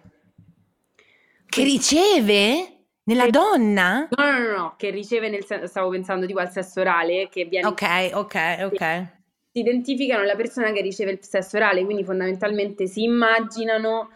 [1.46, 2.84] Che riceve?
[3.04, 4.06] Nella che, donna?
[4.10, 7.46] No, no, no, no, che riceve nel senso, stavo pensando tipo al sesso orale, che
[7.46, 7.66] viene...
[7.66, 9.06] Ok, ok, ok.
[9.50, 14.10] Si identificano la persona che riceve il sesso orale, quindi fondamentalmente si immaginano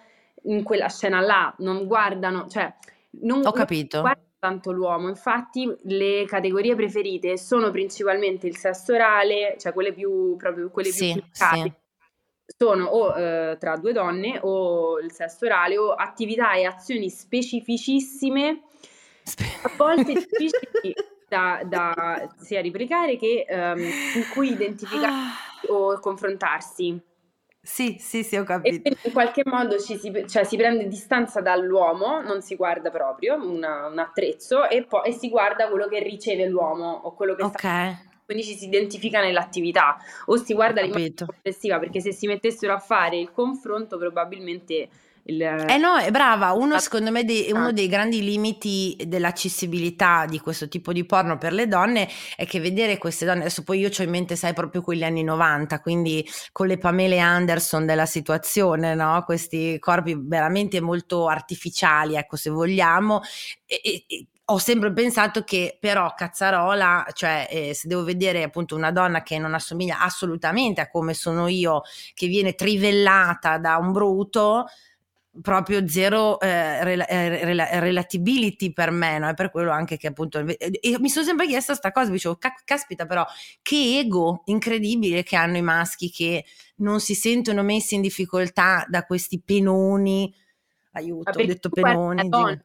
[0.45, 2.73] in quella scena là, non guardano, cioè...
[3.23, 3.97] Non, Ho capito.
[3.97, 9.93] Non guardano tanto l'uomo, infatti le categorie preferite sono principalmente il sesso orale, cioè quelle
[9.93, 11.73] più, proprio quelle sì, più sì
[12.63, 18.63] sono o eh, tra due donne o il sesso orale o attività e azioni specificissime,
[19.65, 20.95] a volte difficili
[21.29, 25.73] da, da sia replicare che um, in cui identificare ah.
[25.73, 27.01] o confrontarsi.
[27.65, 28.89] Sì, sì, sì, ho capito.
[28.89, 33.35] E in qualche modo ci si, cioè, si prende distanza dall'uomo, non si guarda proprio
[33.35, 37.43] una, un attrezzo e poi e si guarda quello che riceve l'uomo o quello che
[37.43, 37.93] okay.
[37.93, 39.97] sta quindi ci si identifica nell'attività.
[40.27, 44.89] O si guarda l'immagine complessiva perché se si mettessero a fare il confronto probabilmente
[45.25, 45.41] il...
[45.41, 50.67] Eh no, è brava, uno secondo me dei, uno dei grandi limiti dell'accessibilità di questo
[50.67, 54.03] tipo di porno per le donne è che vedere queste donne, adesso poi io ho
[54.03, 59.23] in mente sai proprio quegli anni 90, quindi con le Pamele Anderson della situazione, no?
[59.25, 63.21] questi corpi veramente molto artificiali, ecco se vogliamo,
[63.65, 68.93] e, e, ho sempre pensato che però Cazzarola, cioè eh, se devo vedere appunto una
[68.93, 71.83] donna che non assomiglia assolutamente a come sono io,
[72.15, 74.67] che viene trivellata da un bruto,
[75.41, 79.29] proprio zero eh, rela- eh, rela- relatability per me, no?
[79.29, 83.07] È per quello anche che appunto e mi sono sempre chiesta questa cosa, dicevo, caspita
[83.07, 83.25] però
[83.63, 86.45] che ego incredibile che hanno i maschi che
[86.77, 90.35] non si sentono messi in difficoltà da questi penoni
[90.93, 92.61] aiuto, ho detto penoni.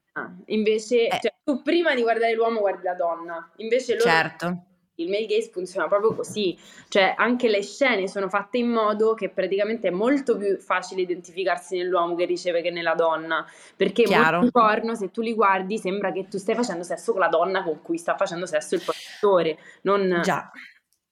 [0.46, 1.20] Invece, eh.
[1.22, 4.64] cioè, tu prima di guardare l'uomo guardi la donna, invece loro, certo.
[4.96, 9.30] il male gaze funziona proprio così, cioè anche le scene sono fatte in modo che
[9.30, 14.96] praticamente è molto più facile identificarsi nell'uomo che riceve che nella donna, perché molti porno
[14.96, 17.98] se tu li guardi sembra che tu stai facendo sesso con la donna con cui
[17.98, 20.22] sta facendo sesso il portatore, non...
[20.24, 20.52] Già.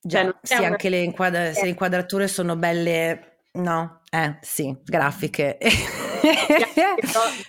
[0.06, 0.68] Già, cioè, sì, una...
[0.68, 5.58] anche le, inquadra- se le inquadrature sono belle, no, eh, sì, grafiche.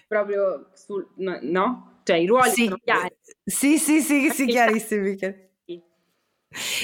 [0.07, 2.01] Proprio sul, no?
[2.03, 2.65] Cioè i ruoli sì.
[2.65, 3.17] sono chiari.
[3.45, 5.17] Sì, sì, sì, sì, chiarissimi.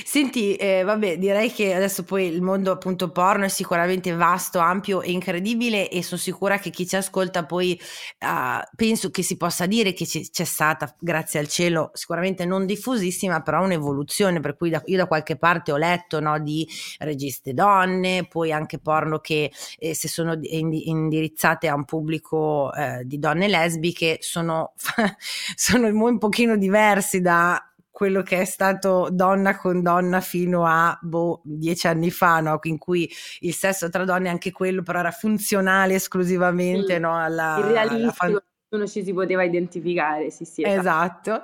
[0.05, 5.01] Senti, eh, vabbè, direi che adesso poi il mondo appunto porno è sicuramente vasto, ampio
[5.01, 7.79] e incredibile e sono sicura che chi ci ascolta poi
[8.21, 12.67] uh, penso che si possa dire che c- c'è stata, grazie al cielo, sicuramente non
[12.67, 17.55] diffusissima, però un'evoluzione, per cui da, io da qualche parte ho letto no, di registe
[17.55, 23.49] donne, poi anche porno che eh, se sono indirizzate a un pubblico eh, di donne
[23.49, 24.75] lesbiche sono,
[25.57, 31.43] sono un pochino diversi da quello che è stato donna con donna fino a boh,
[31.45, 32.59] dieci anni fa, no?
[32.63, 33.09] in cui
[33.41, 37.17] il sesso tra donne anche quello però era funzionale esclusivamente sì, no?
[37.17, 40.63] alla, alla fan- nessuno ci si poteva identificare, sì, sì.
[40.65, 41.35] Esatto.
[41.35, 41.43] esatto.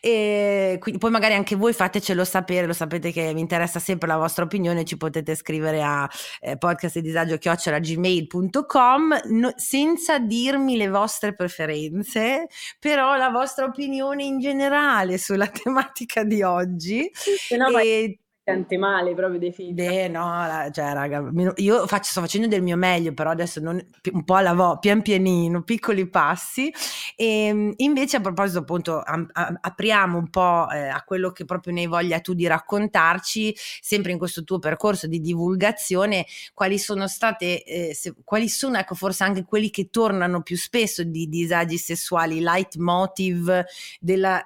[0.00, 4.16] E quindi poi magari anche voi fatecelo sapere, lo sapete che mi interessa sempre la
[4.16, 6.08] vostra opinione, ci potete scrivere a
[6.40, 12.46] eh, podcastdisagio.gmail.com no, senza dirmi le vostre preferenze,
[12.78, 17.10] però la vostra opinione in generale sulla tematica di oggi.
[17.12, 19.72] Se no, e sente male proprio dei figli.
[19.72, 24.24] Beh, no, cioè, raga, io faccio, sto facendo del mio meglio, però adesso non, un
[24.24, 26.70] po' alla vo, pian pianino, piccoli passi.
[27.16, 31.46] E ehm, invece, a proposito, appunto, a, a, apriamo un po' eh, a quello che
[31.46, 36.78] proprio ne hai voglia tu di raccontarci, sempre in questo tuo percorso di divulgazione, quali
[36.78, 41.30] sono state, eh, se, quali sono, ecco, forse anche quelli che tornano più spesso di
[41.30, 43.64] disagi sessuali, leitmotiv
[44.00, 44.44] della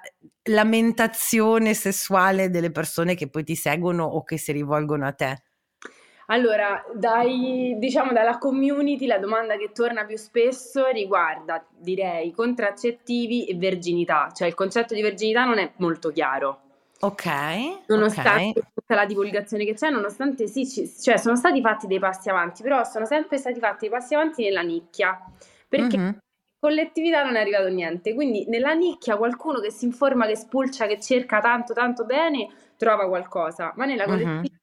[0.49, 5.43] lamentazione sessuale delle persone che poi ti seguono o che si rivolgono a te?
[6.27, 13.55] Allora, dai, diciamo dalla community la domanda che torna più spesso riguarda, direi, contraccettivi e
[13.55, 16.61] verginità, cioè il concetto di verginità non è molto chiaro.
[16.99, 17.25] Ok.
[17.87, 18.71] Nonostante okay.
[18.75, 20.67] tutta la divulgazione che c'è, nonostante sì,
[21.01, 24.43] cioè sono stati fatti dei passi avanti, però sono sempre stati fatti dei passi avanti
[24.43, 25.19] nella nicchia,
[25.67, 26.17] perché mm-hmm
[26.59, 28.13] collettività non è arrivato niente.
[28.13, 33.07] Quindi nella nicchia qualcuno che si informa, che spulcia, che cerca tanto tanto bene, trova
[33.07, 34.57] qualcosa, ma nella collettività uh-huh.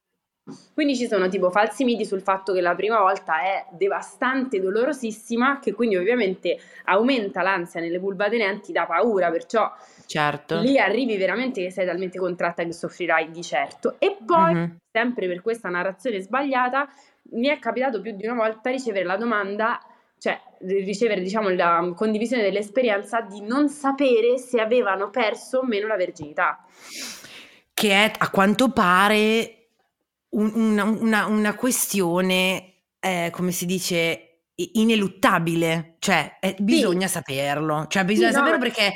[0.73, 5.59] Quindi ci sono tipo falsi miti sul fatto che la prima volta è devastante, dolorosissima,
[5.59, 9.69] che quindi ovviamente aumenta l'ansia nelle pulvatenenti da paura, perciò
[10.07, 10.61] certo.
[10.61, 13.97] lì arrivi veramente che sei talmente contratta che soffrirai di certo.
[13.99, 14.77] E poi, uh-huh.
[14.89, 16.89] sempre per questa narrazione sbagliata,
[17.33, 19.81] mi è capitato più di una volta ricevere la domanda
[20.19, 25.97] cioè ricevere diciamo la condivisione dell'esperienza di non sapere se avevano perso o meno la
[25.97, 26.65] verginità.
[27.73, 29.69] Che è a quanto pare
[30.31, 37.15] un, una, una, una, questione, eh, come si dice, ineluttabile, cioè eh, bisogna sì.
[37.15, 38.63] saperlo, cioè bisogna sì, saperlo no.
[38.63, 38.93] perché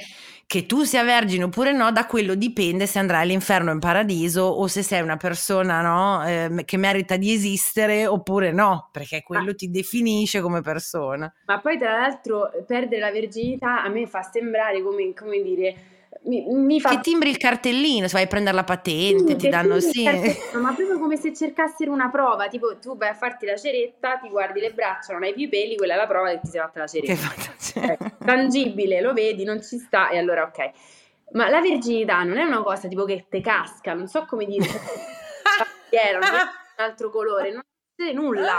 [0.51, 4.43] che tu sia vergine oppure no, da quello dipende se andrai all'inferno o in paradiso
[4.43, 9.53] o se sei una persona no, eh, che merita di esistere oppure no, perché quello
[9.53, 9.55] ah.
[9.55, 11.33] ti definisce come persona.
[11.47, 15.90] Ma poi tra l'altro perdere la verginità a me fa sembrare come, come dire
[16.23, 16.91] mi, mi fa...
[16.91, 20.05] Che timbri il cartellino, se vai a prendere la patente, sì, ti danno sì.
[20.05, 24.29] Ma proprio come se cercassero una prova, tipo tu vai a farti la ceretta, ti
[24.29, 26.61] guardi le braccia, non hai più i peli, quella è la prova che ti sei
[26.61, 27.13] fatta la ceretta.
[27.13, 27.99] Che fatta, cioè.
[28.25, 30.71] tangibile, lo vedi, non ci sta e allora ok.
[31.33, 34.67] Ma la virginità non è una cosa tipo che te casca, non so come dire,
[35.91, 36.25] era un
[36.77, 37.63] altro colore, non
[37.95, 38.57] succede nulla.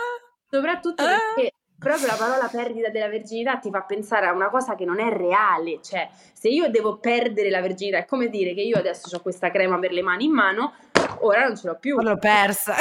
[0.50, 4.86] Soprattutto perché proprio la parola perdita della verginità ti fa pensare a una cosa che
[4.86, 8.78] non è reale, cioè se io devo perdere la verginità è come dire che io
[8.78, 10.76] adesso ho questa crema per le mani in mano,
[11.22, 12.00] ora non ce l'ho più.
[12.00, 12.76] L'ho persa.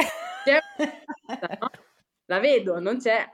[1.60, 1.70] no?
[2.26, 3.26] La vedo, non c'è.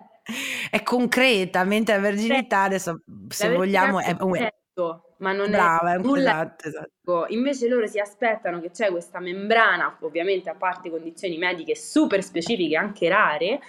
[0.70, 5.98] È concreta, mentre la verginità adesso se vogliamo è un certo, ma non Brava, è
[5.98, 7.26] nulla esatto, esatto.
[7.30, 12.76] Invece loro si aspettano che c'è questa membrana, ovviamente a parte condizioni mediche super specifiche,
[12.76, 13.60] anche rare,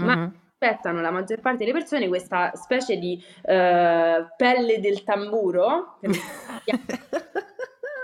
[0.00, 0.28] mm-hmm.
[0.60, 5.98] Aspettano la maggior parte delle persone questa specie di uh, pelle del tamburo,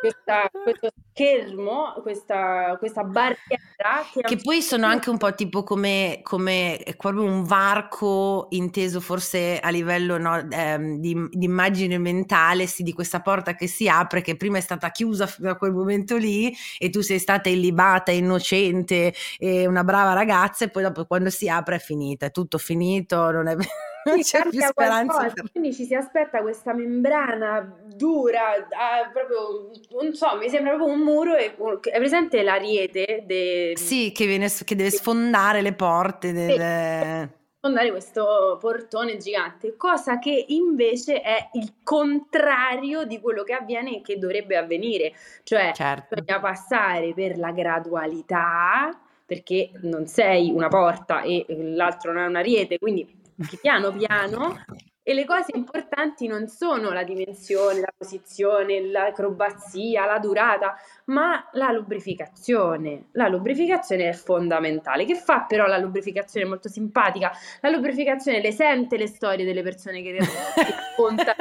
[0.01, 4.05] questa, questo schermo, questa, questa barriera.
[4.13, 9.59] Che, che poi sono anche un po' tipo come, come proprio un varco inteso forse
[9.59, 14.23] a livello no, ehm, di, di, immagine mentale, sì, di questa porta che si apre,
[14.23, 18.11] che prima è stata chiusa fino a quel momento lì e tu sei stata illibata,
[18.11, 22.59] innocente e una brava ragazza e poi dopo quando si apre è finita, è tutto
[22.59, 23.57] finito, non è
[24.07, 25.31] non c'è più speranza.
[25.33, 25.51] Per...
[25.51, 31.01] Quindi ci si aspetta questa membrana dura, ah, proprio, non so, mi sembra proprio un
[31.01, 31.35] muro.
[31.35, 33.25] E, è presente l'ariete?
[33.27, 33.73] De...
[33.77, 36.33] Sì, che, viene, che deve sfondare le porte.
[36.33, 37.29] Del...
[37.29, 37.35] Sì
[37.67, 44.03] sfondare questo portone gigante, cosa che invece è il contrario di quello che avviene e
[44.03, 46.15] che dovrebbe avvenire, cioè certo.
[46.15, 52.39] bisogna passare per la gradualità perché non sei una porta e l'altro non è una
[52.39, 53.25] ariete, quindi
[53.61, 54.65] piano piano
[55.09, 61.71] e le cose importanti non sono la dimensione, la posizione, l'acrobazia, la durata, ma la
[61.71, 63.11] lubrificazione.
[63.13, 65.05] La lubrificazione è fondamentale.
[65.05, 66.47] Che fa però la lubrificazione?
[66.47, 67.31] Molto simpatica.
[67.61, 71.35] La lubrificazione le sente le storie delle persone che raccontano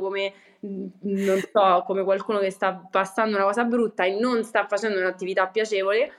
[0.00, 4.98] come non so, come qualcuno che sta passando una cosa brutta e non sta facendo
[4.98, 6.12] un'attività piacevole.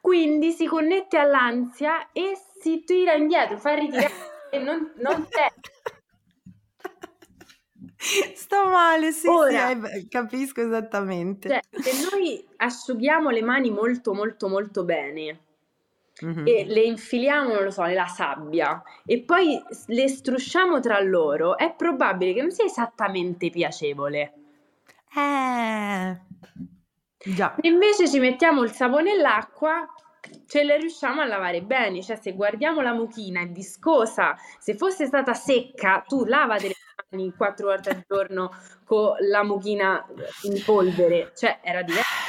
[0.00, 4.12] Quindi si connette all'ansia e si tira indietro, fa ritirare
[4.50, 5.52] e non, non c'è.
[8.34, 11.48] Sto male, sì, Ora sì, eh, capisco esattamente.
[11.48, 15.38] Cioè, se noi asciughiamo le mani molto, molto, molto bene
[16.20, 16.46] Mh-mh.
[16.46, 21.74] e le infiliamo, non lo so, nella sabbia e poi le strusciamo tra loro, è
[21.74, 24.32] probabile che non sia esattamente piacevole.
[25.14, 26.18] Eh.
[27.22, 27.54] Già.
[27.60, 29.86] Se invece ci mettiamo il sapone e l'acqua,
[30.46, 32.02] ce le riusciamo a lavare bene.
[32.02, 36.74] Cioè, se guardiamo la mucchina è viscosa, se fosse stata secca, tu lavate le
[37.10, 38.50] mani 4 volte al giorno
[38.84, 40.04] con la mucchina
[40.42, 42.28] in polvere, cioè era diverso.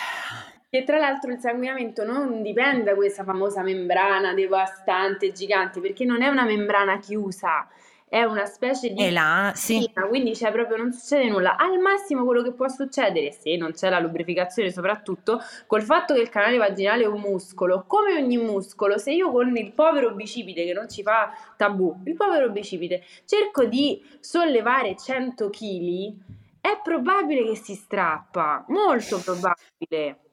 [0.74, 6.22] E tra l'altro il sanguinamento non dipende da questa famosa membrana devastante, gigante, perché non
[6.22, 7.68] è una membrana chiusa,
[8.12, 9.90] è una specie di là, sì.
[10.10, 11.56] quindi cioè proprio non succede nulla.
[11.56, 16.20] Al massimo quello che può succedere, se non c'è la lubrificazione soprattutto, col fatto che
[16.20, 20.66] il canale vaginale è un muscolo, come ogni muscolo, se io con il povero bicipite
[20.66, 26.14] che non ci fa tabù, il povero bicipite, cerco di sollevare 100 kg,
[26.60, 30.31] è probabile che si strappa, molto probabile.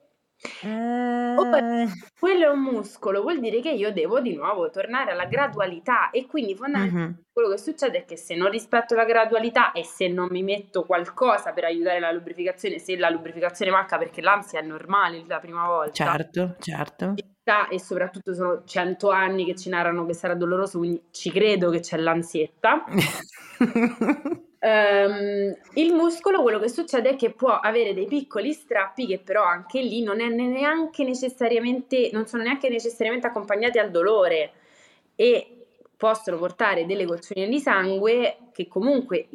[0.61, 1.91] Ehm.
[2.17, 6.25] quello è un muscolo, vuol dire che io devo di nuovo tornare alla gradualità e
[6.27, 7.23] quindi fondamentalmente Mh-mh.
[7.31, 10.83] quello che succede è che se non rispetto la gradualità e se non mi metto
[10.85, 15.65] qualcosa per aiutare la lubrificazione, se la lubrificazione manca perché l'ansia è normale la prima
[15.67, 17.07] volta, Certo, certo.
[17.69, 21.79] e soprattutto sono 100 anni che ci narrano che sarà doloroso, quindi ci credo che
[21.79, 22.83] c'è l'ansietta.
[24.61, 29.43] Ehm, il muscolo quello che succede è che può avere dei piccoli strappi che però
[29.43, 34.51] anche lì non è neanche necessariamente non sono neanche necessariamente accompagnati al dolore
[35.15, 35.59] e
[35.95, 39.27] possono portare delle goccioline di sangue che comunque,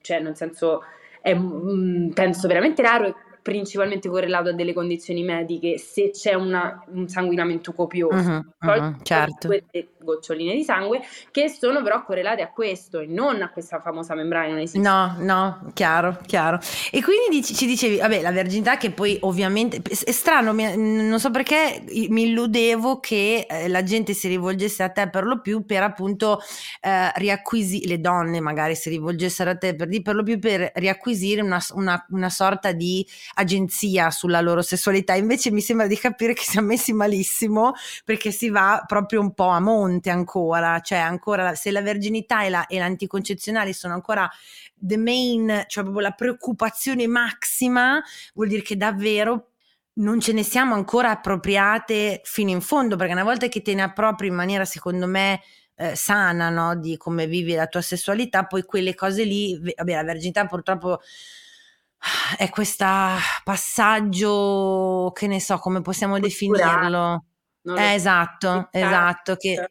[0.00, 0.82] cioè nel senso
[1.20, 6.84] è mm, penso veramente raro e principalmente correlato a delle condizioni mediche se c'è una-
[6.88, 8.54] un sanguinamento copioso.
[8.58, 9.48] Poi mh-mh, certo.
[9.48, 14.14] queste goccioline di sangue che sono però correlate a questo e non a questa famosa
[14.14, 14.78] membrana non esiste.
[14.78, 16.58] No, no, chiaro, chiaro.
[16.90, 21.18] E quindi dici- ci dicevi, vabbè, la verginità che poi ovviamente è è strano, non
[21.20, 25.64] so perché mi illudevo che eh, la gente si rivolgesse a te per lo più
[25.64, 26.40] per appunto
[26.80, 31.42] eh, riacquisire, le donne magari si rivolgessero a te per, per lo più per riacquisire
[31.42, 35.14] una, una- una sorta di agenzia sulla loro sessualità.
[35.14, 37.72] Invece mi sembra di capire che siamo messi malissimo
[38.04, 42.50] perché si va proprio un po' a monte ancora, cioè ancora se la verginità e,
[42.50, 44.30] la- e l'anticoncezionale sono ancora
[44.78, 48.00] the main, cioè proprio la preoccupazione massima,
[48.34, 49.48] vuol dire che davvero
[49.94, 53.82] non ce ne siamo ancora appropriate fino in fondo, perché una volta che te ne
[53.82, 55.40] appropri in maniera secondo me
[55.74, 56.76] eh, sana, no?
[56.76, 61.00] di come vivi la tua sessualità, poi quelle cose lì, vabbè, la verginità purtroppo
[62.36, 62.86] è questo
[63.44, 66.70] passaggio, che ne so, come possiamo Culturale.
[66.80, 67.24] definirlo?
[67.76, 69.70] Eh, esatto, esatto, che,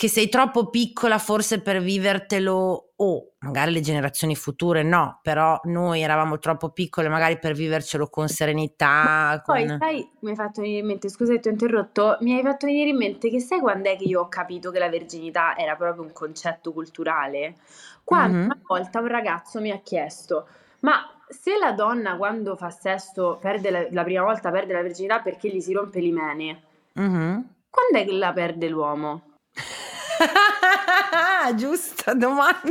[0.00, 6.00] che sei troppo piccola forse per vivertelo, o magari le generazioni future no, però noi
[6.00, 9.42] eravamo troppo piccole magari per vivercelo con serenità.
[9.44, 12.42] Poi, con- sai, mi hai fatto venire in mente, scusa ti ho interrotto, mi hai
[12.42, 15.54] fatto venire in mente che sai quando è che io ho capito che la verginità
[15.54, 17.56] era proprio un concetto culturale?
[18.02, 18.44] Quando Mhm.
[18.44, 20.46] una volta un ragazzo mi ha chiesto,
[20.80, 20.96] ma
[21.28, 25.50] se la donna quando fa sesso perde la, la prima volta perde la verginità perché
[25.50, 26.62] gli si rompe l'imene,
[26.94, 27.54] Mhm.
[27.68, 29.24] quando è che la perde l'uomo?
[31.56, 32.68] Giusta domanda.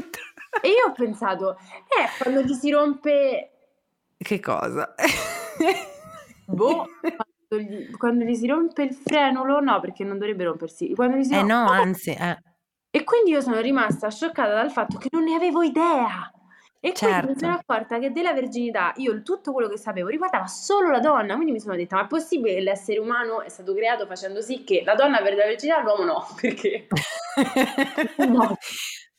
[0.61, 3.51] E io ho pensato, eh, quando gli si rompe,
[4.17, 4.93] Che cosa?
[6.45, 11.17] boh, quando gli, quando gli si rompe il frenulo, no, perché non dovrebbe rompersi, quando
[11.17, 11.53] gli si Eh rompe...
[11.53, 12.37] no, anzi, eh.
[12.91, 16.31] E quindi io sono rimasta scioccata dal fatto che non ne avevo idea.
[16.83, 17.37] E quindi mi Certo.
[17.37, 21.33] sono accorta che della verginità io tutto quello che sapevo riguardava solo la donna.
[21.35, 24.63] Quindi mi sono detta: ma è possibile che l'essere umano è stato creato facendo sì
[24.63, 26.25] che la donna perde la verginità, l'uomo no?
[26.39, 26.87] Perché?
[28.17, 28.57] No.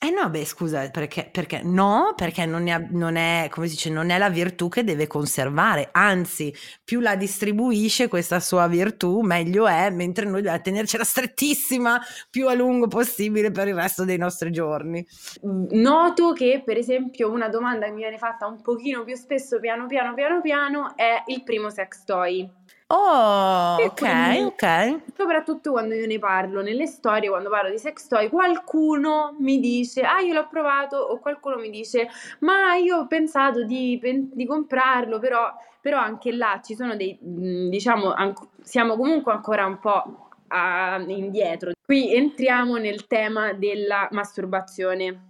[0.03, 2.14] Eh no, beh, scusa, perché, perché no?
[2.16, 5.90] Perché non, ha- non è, come si dice, non è la virtù che deve conservare,
[5.92, 12.48] anzi, più la distribuisce questa sua virtù, meglio è, mentre noi dobbiamo tenercela strettissima più
[12.48, 15.07] a lungo possibile per il resto dei nostri giorni.
[15.42, 19.86] Noto che, per esempio, una domanda che mi viene fatta un pochino più spesso, piano
[19.86, 22.51] piano, piano piano, è il primo sex toy.
[22.93, 25.01] Oh, E ok, quindi- ok.
[25.16, 30.01] Soprattutto quando io ne parlo nelle storie, quando parlo di sex toy, qualcuno mi dice:
[30.03, 32.09] Ah, io l'ho provato, o qualcuno mi dice:
[32.41, 34.01] Ma io ho pensato di,
[34.32, 39.66] di comprarlo, però, però anche là ci sono dei, mh, diciamo, anc- siamo comunque ancora
[39.66, 41.70] un po' a- indietro.
[41.84, 45.28] Qui entriamo nel tema della masturbazione.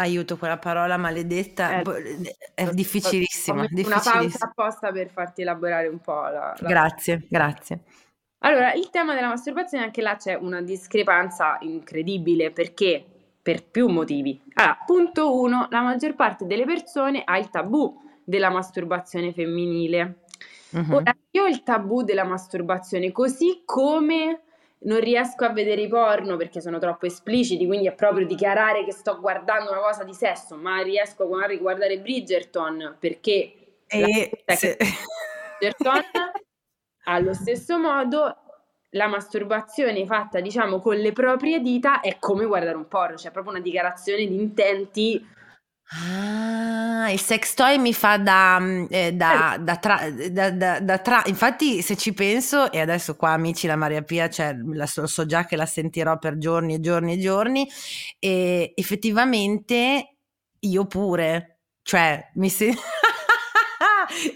[0.00, 1.96] Aiuto, quella parola maledetta Eh, boh,
[2.54, 7.80] è difficilissima, una pausa apposta per farti elaborare un po' la, la Grazie, grazie.
[8.40, 13.04] Allora, il tema della masturbazione, anche là c'è una discrepanza incredibile perché
[13.42, 14.40] per più motivi.
[14.54, 20.20] Allora, punto 1, la maggior parte delle persone ha il tabù della masturbazione femminile.
[20.70, 20.94] Uh-huh.
[20.94, 24.42] Ora, io ho il tabù della masturbazione, così come
[24.80, 28.92] non riesco a vedere i porno perché sono troppo espliciti, quindi è proprio dichiarare che
[28.92, 33.54] sto guardando una cosa di sesso, ma riesco a guardare Bridgerton perché
[33.86, 34.76] e se...
[35.58, 36.02] Bridgerton
[37.04, 38.36] allo stesso modo
[38.92, 43.54] la masturbazione fatta diciamo con le proprie dita è come guardare un porno, cioè proprio
[43.54, 45.26] una dichiarazione di intenti
[45.90, 50.98] Ah, il sex toy mi fa da, mm, eh, da, da, tra, da, da, da
[50.98, 55.06] tra, infatti se ci penso, e adesso qua amici la Maria Pia, cioè, la, so,
[55.06, 57.66] so già che la sentirò per giorni e giorni e giorni,
[58.18, 60.16] e effettivamente
[60.58, 62.82] io pure, cioè mi sento...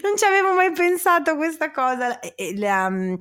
[0.01, 2.19] non ci avevo mai pensato a questa cosa.
[2.19, 3.15] E, e, um,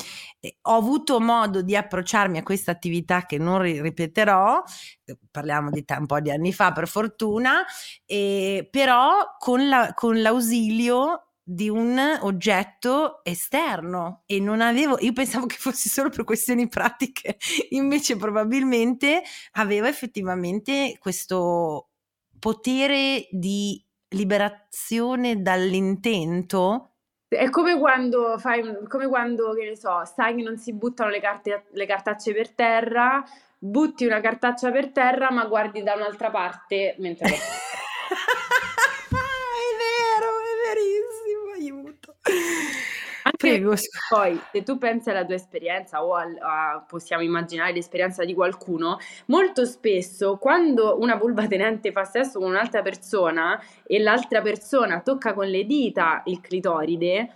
[0.63, 4.63] ho avuto modo di approcciarmi a questa attività che non ripeterò,
[5.05, 7.65] eh, parliamo di t- un po' di anni fa per fortuna,
[8.07, 15.47] e, però con, la, con l'ausilio di un oggetto esterno e non avevo, io pensavo
[15.47, 17.37] che fosse solo per questioni pratiche,
[17.71, 19.23] invece probabilmente
[19.53, 21.89] aveva effettivamente questo
[22.39, 26.91] potere di liberazione dall'intento?
[27.29, 31.21] È come quando fai, come quando, che ne so, sai che non si buttano le,
[31.21, 33.25] carte, le cartacce per terra,
[33.59, 37.29] butti una cartaccia per terra ma guardi da un'altra parte mentre...
[37.33, 37.39] è
[39.79, 42.17] vero, è verissimo, aiuto.
[43.23, 43.75] Anche Prego.
[44.09, 48.99] Poi, se tu pensi alla tua esperienza o al, a, possiamo immaginare l'esperienza di qualcuno,
[49.27, 55.35] molto spesso quando una vulva tenente fa sesso con un'altra persona e l'altra persona tocca
[55.35, 57.31] con le dita il clitoride,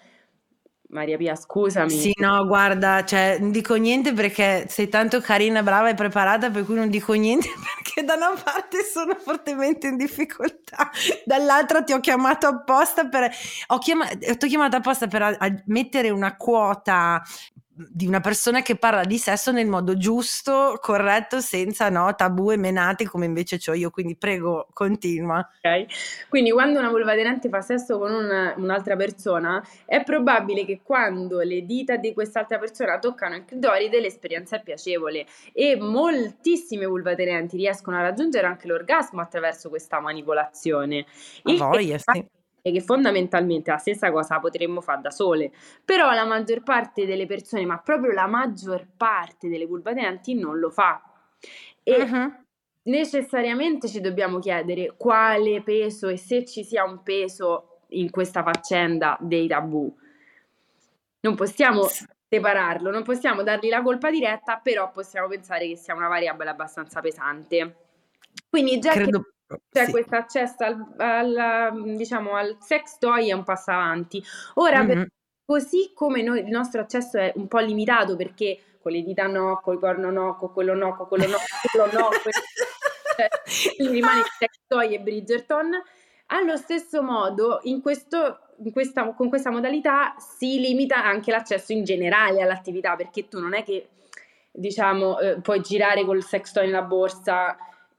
[0.89, 1.91] Maria Pia, scusami.
[1.91, 6.64] Sì, no, guarda, cioè, non dico niente perché sei tanto carina, brava e preparata, per
[6.64, 10.91] cui non dico niente perché da una parte sono fortemente in difficoltà,
[11.24, 13.30] dall'altra ti ho chiamato apposta per,
[13.68, 17.22] ho chiamato, ti ho chiamato apposta per a mettere una quota
[17.77, 22.57] di una persona che parla di sesso nel modo giusto, corretto, senza no, tabù e
[22.57, 25.47] menate come invece ho io, quindi prego, continua.
[25.62, 30.81] Ok, quindi quando una vulva aderente fa sesso con una, un'altra persona, è probabile che
[30.83, 37.12] quando le dita di quest'altra persona toccano il clitoride l'esperienza è piacevole e moltissime vulve
[37.12, 41.05] aderenti riescono a raggiungere anche l'orgasmo attraverso questa manipolazione.
[41.43, 42.36] A voglia, sì
[42.67, 45.53] e che fondamentalmente la stessa cosa potremmo fare da sole,
[45.85, 50.71] però la maggior parte delle persone, ma proprio la maggior parte delle vulvatenanti non lo
[50.71, 51.01] fa.
[51.85, 52.33] E uh-huh.
[52.83, 59.17] necessariamente ci dobbiamo chiedere quale peso e se ci sia un peso in questa faccenda
[59.21, 59.97] dei tabù.
[61.21, 61.87] Non possiamo
[62.29, 67.01] separarlo, non possiamo dargli la colpa diretta, però possiamo pensare che sia una variabile abbastanza
[67.01, 67.77] pesante.
[68.51, 69.21] Quindi già Credo...
[69.21, 69.90] che cioè sì.
[69.90, 74.22] questo accesso al, al, diciamo, al sex toy è un passo avanti.
[74.55, 74.88] Ora, mm-hmm.
[74.88, 75.09] per,
[75.44, 79.61] così come noi, il nostro accesso è un po' limitato perché con le dita no,
[79.62, 82.38] con il porno no, con quello no, con quello no, con quello no, quello,
[83.16, 85.70] cioè, rimane il sex toy e Bridgerton,
[86.26, 91.84] allo stesso modo in questo in questa, con questa modalità si limita anche l'accesso in
[91.84, 93.88] generale all'attività perché tu non è che
[94.51, 97.57] diciamo eh, puoi girare col sex toy nella borsa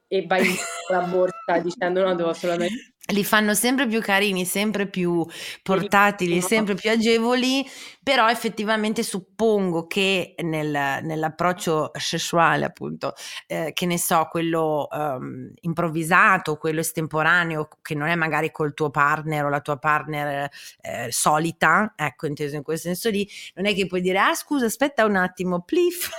[0.08, 0.56] e vai in
[0.90, 5.24] la borsa dicendo no, devo solamente li fanno sempre più carini, sempre più
[5.62, 7.66] portatili, sempre più agevoli,
[8.02, 13.14] però effettivamente suppongo che nel, nell'approccio sessuale, appunto,
[13.46, 18.90] eh, che ne so, quello um, improvvisato, quello estemporaneo, che non è magari col tuo
[18.90, 20.50] partner o la tua partner
[20.82, 24.66] eh, solita, ecco, inteso in quel senso lì, non è che puoi dire, ah scusa,
[24.66, 26.10] aspetta un attimo, plif.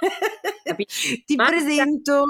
[1.26, 2.24] Ti Ma presento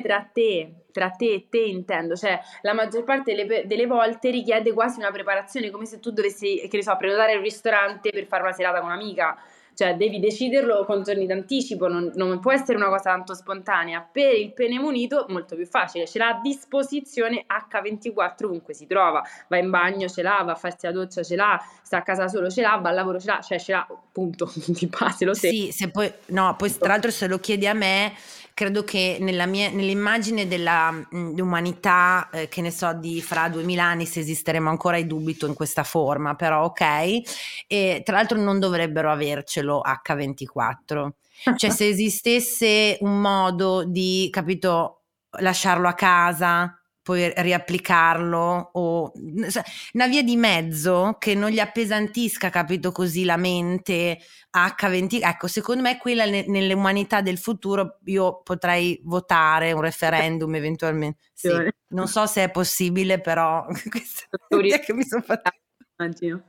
[0.00, 4.72] tra te, tra te e te intendo, cioè la maggior parte delle, delle, volte richiede
[4.72, 8.42] quasi una preparazione, come se tu dovessi, che ne so, prenotare il ristorante per fare
[8.42, 9.36] una serata con un'amica,
[9.74, 14.06] cioè devi deciderlo con giorni d'anticipo, non, non, può essere una cosa tanto spontanea.
[14.10, 19.22] Per il pene munito molto più facile, ce l'ha a disposizione H24 ovunque si trova,
[19.48, 22.28] va in bagno, ce l'ha, va a farsi la doccia, ce l'ha, sta a casa
[22.28, 25.34] solo, ce l'ha, va al lavoro, ce l'ha, cioè ce l'ha, punto, di base lo
[25.34, 25.50] sai.
[25.50, 28.12] Sì, se poi, no, poi tra l'altro se lo chiedi a me
[28.54, 34.06] credo che nella mia, nell'immagine dell'umanità, mm, eh, che ne so, di fra 2000 anni,
[34.06, 37.20] se esisteremo ancora, i dubito in questa forma, però ok.
[37.66, 41.08] E tra l'altro non dovrebbero avercelo H24.
[41.56, 45.02] Cioè se esistesse un modo di, capito,
[45.38, 49.12] lasciarlo a casa, poi riapplicarlo o
[49.92, 54.18] una via di mezzo che non gli appesantisca, capito così, la mente
[54.56, 55.20] H20.
[55.22, 61.18] Ecco, secondo me quella ne, nell'umanità del futuro io potrei votare un referendum eventualmente.
[61.32, 61.50] Sì,
[61.88, 65.52] non so se è possibile, però questa è che mi sono fatta.
[65.98, 66.44] Immagino.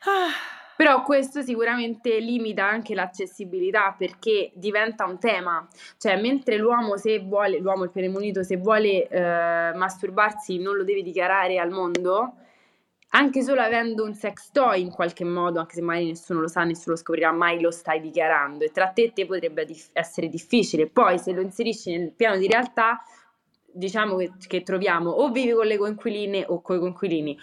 [0.00, 0.55] Ah.
[0.76, 5.66] Però questo sicuramente limita anche l'accessibilità perché diventa un tema,
[5.96, 11.02] cioè mentre l'uomo se vuole, l'uomo il penemunito se vuole eh, masturbarsi non lo deve
[11.02, 12.34] dichiarare al mondo,
[13.10, 16.64] anche solo avendo un sex toy in qualche modo, anche se magari nessuno lo sa,
[16.64, 20.28] nessuno lo scoprirà mai, lo stai dichiarando e tra te e te potrebbe dif- essere
[20.28, 20.88] difficile.
[20.88, 23.02] Poi se lo inserisci nel piano di realtà,
[23.64, 27.38] diciamo che, che troviamo o vivi con le coinquiline o con i coinquilini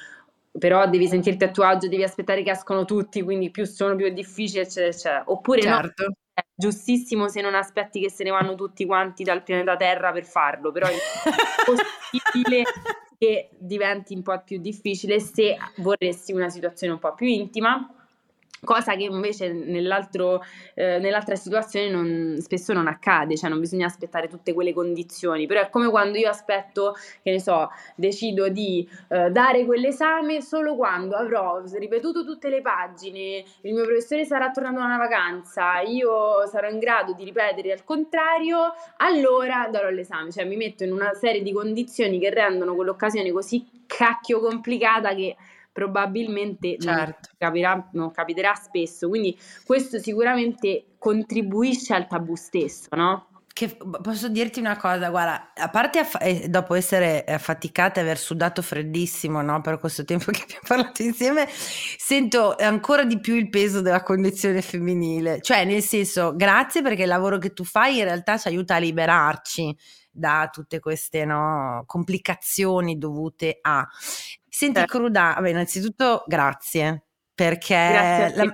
[0.58, 4.06] però devi sentirti a tuo agio, devi aspettare che escono tutti, quindi più sono più
[4.06, 5.24] è difficile, eccetera, eccetera.
[5.28, 6.04] Oppure certo.
[6.04, 10.12] no, è giustissimo se non aspetti che se ne vanno tutti quanti dal pianeta Terra
[10.12, 10.96] per farlo, però è
[11.66, 12.64] possibile
[13.18, 18.03] che diventi un po' più difficile se vorresti una situazione un po' più intima
[18.64, 19.50] cosa che invece eh,
[21.00, 25.70] nell'altra situazione non, spesso non accade, cioè non bisogna aspettare tutte quelle condizioni, però è
[25.70, 31.62] come quando io aspetto, che ne so, decido di eh, dare quell'esame solo quando avrò
[31.78, 36.80] ripetuto tutte le pagine, il mio professore sarà tornato da una vacanza, io sarò in
[36.80, 41.52] grado di ripetere al contrario, allora darò l'esame, cioè mi metto in una serie di
[41.52, 45.36] condizioni che rendono quell'occasione così cacchio complicata che
[45.74, 47.30] probabilmente certo.
[47.30, 49.10] non, capirà, non capiterà spesso.
[49.10, 53.28] Quindi questo sicuramente contribuisce al tabù stesso, no?
[53.54, 58.18] Che posso dirti una cosa, guarda, a parte aff- eh, dopo essere affaticata e aver
[58.18, 63.50] sudato freddissimo no, per questo tempo che abbiamo parlato insieme, sento ancora di più il
[63.50, 65.40] peso della condizione femminile.
[65.42, 68.80] Cioè, nel senso, grazie perché il lavoro che tu fai in realtà ci aiuta a
[68.80, 69.78] liberarci
[70.10, 73.88] da tutte queste no, complicazioni dovute a.
[74.56, 74.98] Senti, certo.
[75.00, 78.54] Cruda, vabbè, innanzitutto grazie perché grazie la,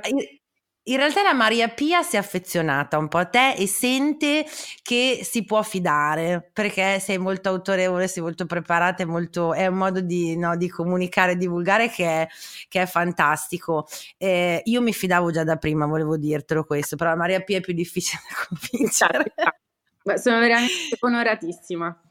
[0.84, 4.46] in realtà la Maria Pia si è affezionata un po' a te e sente
[4.82, 9.76] che si può fidare perché sei molto autorevole, sei molto preparata, è, molto, è un
[9.76, 12.28] modo di, no, di comunicare, divulgare che è,
[12.70, 13.86] che è fantastico.
[14.18, 17.62] Eh, io mi fidavo già da prima, volevo dirtelo questo, però la Maria Pia è
[17.62, 19.34] più difficile da convincere.
[19.36, 20.18] Certo.
[20.18, 22.02] Sono veramente onoratissima.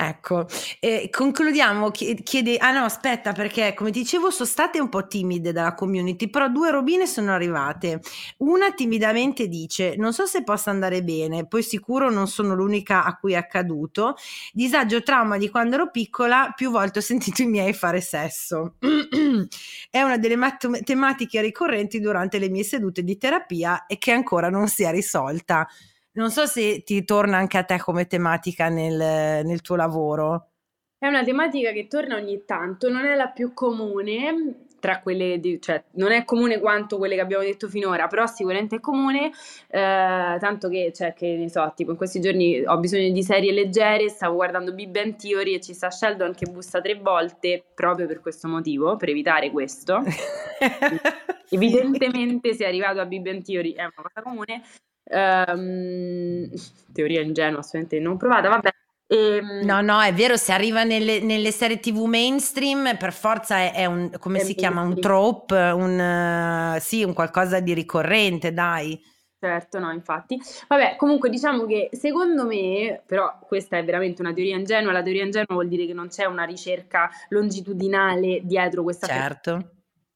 [0.00, 0.46] Ecco,
[0.78, 5.74] eh, concludiamo, chiede, ah no aspetta perché come dicevo sono state un po' timide dalla
[5.74, 8.00] community, però due robine sono arrivate,
[8.38, 13.16] una timidamente dice non so se possa andare bene, poi sicuro non sono l'unica a
[13.16, 14.14] cui è accaduto,
[14.52, 18.76] disagio trauma di quando ero piccola, più volte ho sentito i miei fare sesso,
[19.90, 24.48] è una delle mat- tematiche ricorrenti durante le mie sedute di terapia e che ancora
[24.48, 25.66] non si è risolta.
[26.12, 30.50] Non so se ti torna anche a te come tematica nel, nel tuo lavoro.
[30.98, 35.60] È una tematica che torna ogni tanto, non è la più comune, tra quelle di,
[35.60, 39.30] cioè non è comune quanto quelle che abbiamo detto finora, però sicuramente è comune,
[39.68, 43.52] eh, tanto che, cioè, che ne so, tipo in questi giorni ho bisogno di serie
[43.52, 48.06] leggere, stavo guardando Big Bang Theory e ci sta Sheldon che bussa tre volte proprio
[48.06, 50.02] per questo motivo, per evitare questo.
[51.50, 54.62] Evidentemente se è arrivato a Big Bang Theory è una cosa comune,
[55.10, 56.48] Um,
[56.92, 58.70] teoria ingenua, assolutamente non provata, vabbè.
[59.10, 63.56] E, ehm, no, no, è vero, se arriva nelle, nelle serie TV mainstream, per forza
[63.56, 67.72] è, è un, come è si chiama, un trope, un, uh, sì, un qualcosa di
[67.72, 69.00] ricorrente, dai.
[69.40, 70.38] Certo, no, infatti.
[70.66, 75.22] Vabbè, comunque diciamo che secondo me, però questa è veramente una teoria ingenua, la teoria
[75.24, 79.74] ingenua vuol dire che non c'è una ricerca longitudinale dietro questa certo.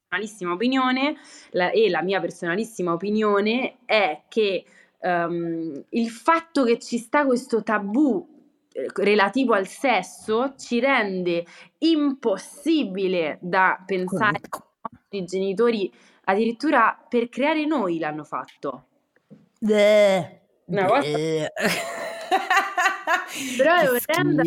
[0.09, 1.15] personalissima opinione
[1.51, 4.65] la, e la mia personalissima opinione è che
[5.03, 8.25] um, il fatto che ci sta questo tabù
[8.71, 11.45] eh, relativo al sesso ci rende
[11.79, 14.39] impossibile da pensare
[15.09, 15.91] i genitori
[16.25, 18.85] addirittura per creare noi l'hanno fatto.
[19.59, 21.01] Beh, Una cosa...
[23.57, 24.43] Però è orrenda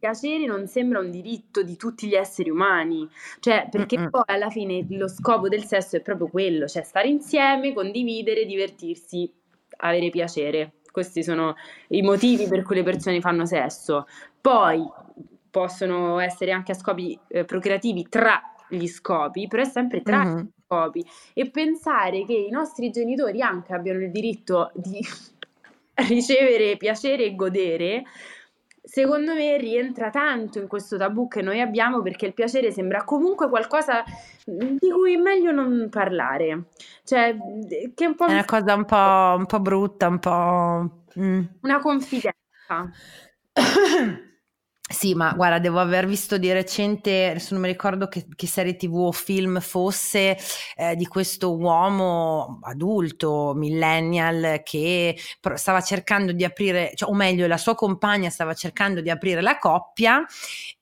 [0.00, 3.06] piacere non sembra un diritto di tutti gli esseri umani,
[3.38, 4.10] cioè perché Mm-mm.
[4.10, 9.30] poi alla fine lo scopo del sesso è proprio quello, cioè stare insieme, condividere, divertirsi
[9.80, 10.72] avere piacere.
[10.90, 11.54] Questi sono
[11.88, 14.06] i motivi per cui le persone fanno sesso.
[14.40, 14.84] Poi
[15.50, 20.38] possono essere anche a scopi eh, procreativi tra gli scopi, però è sempre tra mm-hmm.
[20.38, 21.06] gli scopi.
[21.34, 25.00] E pensare che i nostri genitori anche abbiano il diritto di
[26.08, 28.04] ricevere piacere e godere
[28.90, 33.48] secondo me rientra tanto in questo tabù che noi abbiamo perché il piacere sembra comunque
[33.48, 34.02] qualcosa
[34.44, 36.64] di cui è meglio non parlare.
[37.04, 37.36] Cioè,
[37.94, 38.26] che è un po'...
[38.26, 40.90] È una cosa un po', un po brutta, un po'...
[41.20, 41.42] Mm.
[41.60, 42.90] Una confidenza.
[44.92, 48.74] Sì, ma guarda, devo aver visto di recente, adesso non mi ricordo che, che serie
[48.74, 50.36] tv o film fosse,
[50.76, 55.16] eh, di questo uomo adulto, millennial, che
[55.54, 59.58] stava cercando di aprire, cioè, o meglio, la sua compagna stava cercando di aprire la
[59.58, 60.24] coppia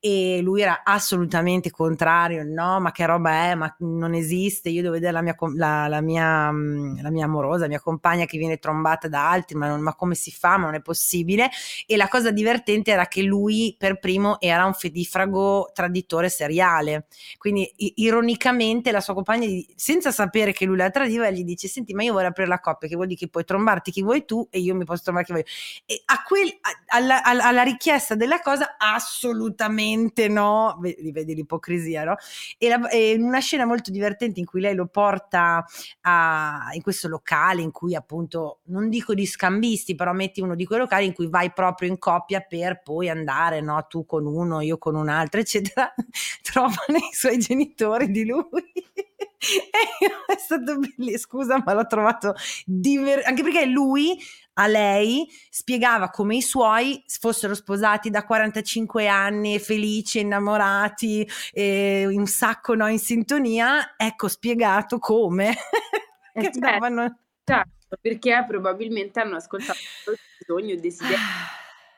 [0.01, 4.95] e lui era assolutamente contrario, no, ma che roba è, ma non esiste, io devo
[4.95, 8.59] vedere la mia, la, la mia, mm, la mia amorosa, la mia compagna che viene
[8.59, 11.51] trombata da altri, ma, non, ma come si fa, ma non è possibile.
[11.87, 17.07] E la cosa divertente era che lui per primo era un fedifrago traditore seriale.
[17.39, 22.03] Quindi ironicamente la sua compagna, senza sapere che lui la tradiva, gli dice: Senti, ma
[22.03, 24.59] io vorrei aprire la coppia, che vuol dire che puoi trombarti chi vuoi tu e
[24.61, 25.45] io mi posso trombare chi voglio.
[25.87, 30.77] E a quel, a, alla, alla, richiesta della cosa, assolutamente no.
[30.81, 32.17] Vedi, vedi l'ipocrisia, no?
[32.57, 35.65] E, la, e una scena molto divertente in cui lei lo porta
[36.03, 40.65] a, in questo locale in cui appunto non dico di scambisti, però metti uno di
[40.65, 44.61] quei locali in cui vai proprio in coppia per poi andare no, tu con uno,
[44.61, 45.93] io con un altro, eccetera,
[46.43, 48.43] trovano i suoi genitori di lui.
[49.39, 52.35] e è stato bellissimo, scusa, ma l'ho trovato
[52.65, 54.19] divertente, anche perché lui
[54.61, 62.27] a lei spiegava come i suoi fossero sposati da 45 anni, felici, innamorati, eh, un
[62.27, 65.55] sacco no, in sintonia, ecco spiegato come.
[66.39, 67.19] Eh, che stavano...
[67.43, 69.79] Certo, perché probabilmente hanno ascoltato
[70.13, 71.19] il bisogno e desiderio.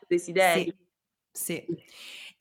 [0.06, 0.62] desideri.
[0.62, 0.74] Sì.
[1.32, 1.64] Sì.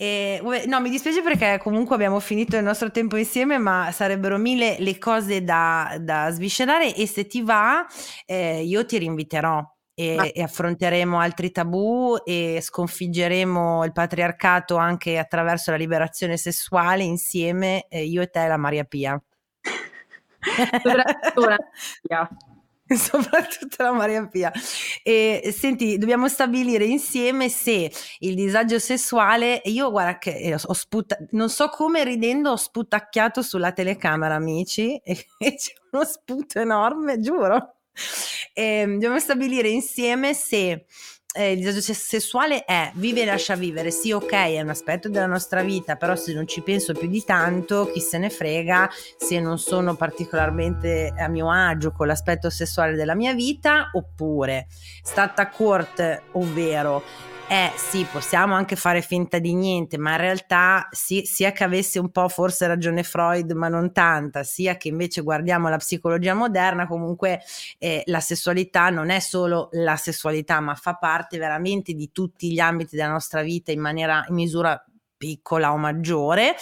[0.02, 4.78] E, no, mi dispiace perché comunque abbiamo finito il nostro tempo insieme, ma sarebbero mille
[4.80, 7.86] le cose da, da sviscerare e se ti va
[8.26, 9.62] eh, io ti rinviterò.
[9.94, 17.86] E, e, affronteremo altri tabù e sconfiggeremo il patriarcato anche attraverso la liberazione sessuale insieme,
[17.90, 19.22] eh, io e te la Maria Pia.
[20.84, 21.04] La
[22.02, 22.30] Pia.
[22.98, 24.52] soprattutto la Maria Pia.
[25.04, 31.26] E senti, dobbiamo stabilire insieme se il disagio sessuale, io guarda che eh, ho sputato,
[31.32, 37.76] non so come ridendo ho sputacchiato sulla telecamera, amici, e, c'è uno sputo enorme, giuro.
[38.54, 40.86] E dobbiamo stabilire insieme se
[41.34, 45.28] eh, il disagio sessuale è vive e lascia vivere, sì ok è un aspetto della
[45.28, 49.40] nostra vita, però se non ci penso più di tanto chi se ne frega se
[49.40, 54.68] non sono particolarmente a mio agio con l'aspetto sessuale della mia vita oppure
[55.04, 57.04] stata court ovvero
[57.52, 61.98] eh sì, possiamo anche fare finta di niente, ma in realtà sì, sia che avesse
[61.98, 66.86] un po' forse ragione Freud, ma non tanta, sia che invece guardiamo la psicologia moderna,
[66.86, 67.42] comunque
[67.80, 72.60] eh, la sessualità non è solo la sessualità, ma fa parte veramente di tutti gli
[72.60, 74.80] ambiti della nostra vita in maniera in misura
[75.20, 76.56] piccola o maggiore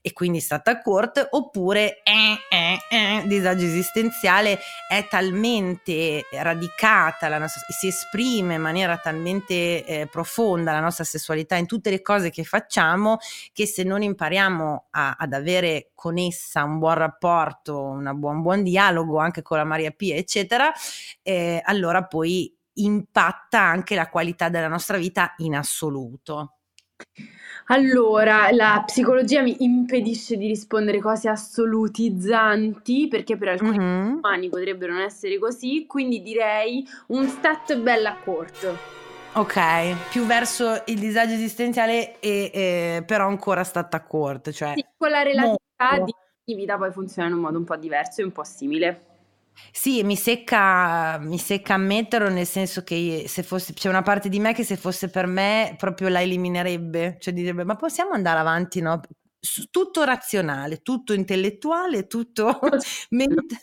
[0.00, 7.60] e quindi stata a court, oppure eh, eh, eh, disagio esistenziale è talmente radicata, nostra,
[7.68, 12.44] si esprime in maniera talmente eh, profonda la nostra sessualità in tutte le cose che
[12.44, 13.18] facciamo
[13.52, 18.62] che se non impariamo a, ad avere con essa un buon rapporto, un buon, buon
[18.62, 20.72] dialogo anche con la Maria Pia, eccetera,
[21.22, 26.57] eh, allora poi impatta anche la qualità della nostra vita in assoluto.
[27.70, 34.16] Allora, la psicologia mi impedisce di rispondere cose assolutizzanti perché per alcuni mm-hmm.
[34.16, 38.96] umani potrebbero non essere così, quindi direi un stat bella corto.
[39.34, 45.10] Ok, più verso il disagio esistenziale e, e però ancora stata corto, cioè sì, con
[45.10, 46.02] la relatività
[46.42, 49.07] di vita poi funziona in un modo un po' diverso e un po' simile.
[49.72, 54.38] Sì, mi secca, mi secca ammetterlo, nel senso che se fosse, c'è una parte di
[54.40, 58.80] me che se fosse per me proprio la eliminerebbe, cioè direbbe ma possiamo andare avanti,
[58.80, 59.00] no?
[59.70, 62.58] Tutto razionale, tutto intellettuale, tutto
[63.10, 63.56] mente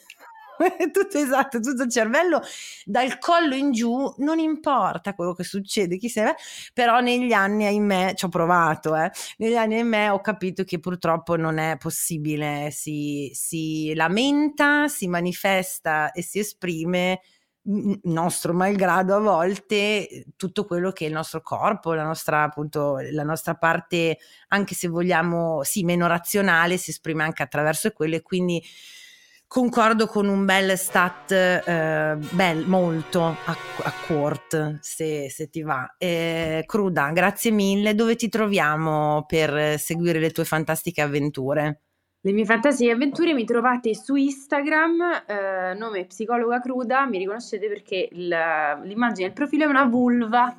[0.91, 2.41] tutto esatto, tutto il cervello
[2.85, 6.31] dal collo in giù, non importa quello che succede, chi sei,
[6.73, 11.35] però negli anni ahimè ci ho provato, eh, negli anni ahimè ho capito che purtroppo
[11.35, 17.19] non è possibile, si, si lamenta, si manifesta e si esprime
[18.03, 23.23] nostro malgrado a volte tutto quello che è il nostro corpo, la nostra appunto la
[23.23, 28.63] nostra parte anche se vogliamo sì meno razionale si esprime anche attraverso quello e quindi
[29.47, 35.95] concordo con un bel stat, eh, bel, molto a, a court, se, se, ti va.
[35.97, 37.95] Eh, Cruda, grazie mille.
[37.95, 41.81] Dove ti troviamo per seguire le tue fantastiche avventure?
[42.25, 48.09] Le mie fantastiche avventure mi trovate su Instagram, eh, nome psicologa cruda, mi riconoscete perché
[48.11, 48.35] il,
[48.83, 50.55] l'immagine del profilo è una vulva.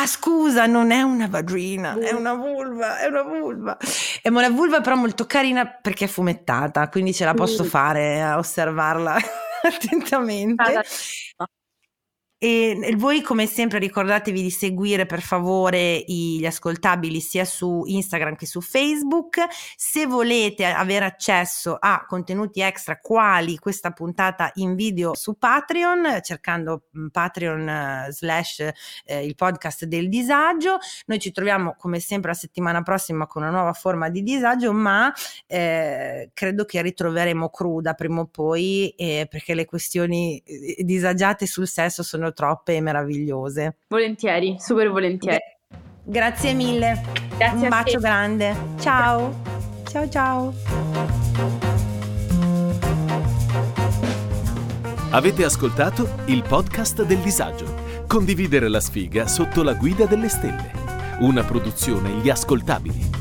[0.00, 3.76] Ah, scusa, non è una vagina, è una vulva, è una vulva.
[4.22, 8.38] È una vulva però molto carina perché è fumettata, quindi ce la posso fare a
[8.38, 9.16] osservarla
[9.60, 10.82] attentamente.
[12.40, 18.36] E, e voi come sempre ricordatevi di seguire per favore gli ascoltabili sia su Instagram
[18.36, 19.44] che su Facebook.
[19.76, 26.84] Se volete avere accesso a contenuti extra quali questa puntata in video su Patreon, cercando
[27.10, 28.70] Patreon eh, slash
[29.04, 33.50] eh, il podcast del disagio, noi ci troviamo come sempre la settimana prossima con una
[33.50, 35.12] nuova forma di disagio, ma
[35.48, 41.66] eh, credo che ritroveremo cruda prima o poi eh, perché le questioni eh, disagiate sul
[41.66, 43.78] sesso sono sono troppe e meravigliose.
[43.88, 45.38] Volentieri, super volentieri.
[46.02, 47.02] Grazie mille.
[47.36, 47.98] Grazie Un bacio te.
[47.98, 48.56] grande.
[48.78, 49.34] Ciao.
[49.84, 50.54] Ciao ciao.
[55.10, 57.86] Avete ascoltato il podcast del disagio.
[58.06, 60.72] Condividere la sfiga sotto la guida delle stelle.
[61.20, 63.17] Una produzione Gli Ascoltabili.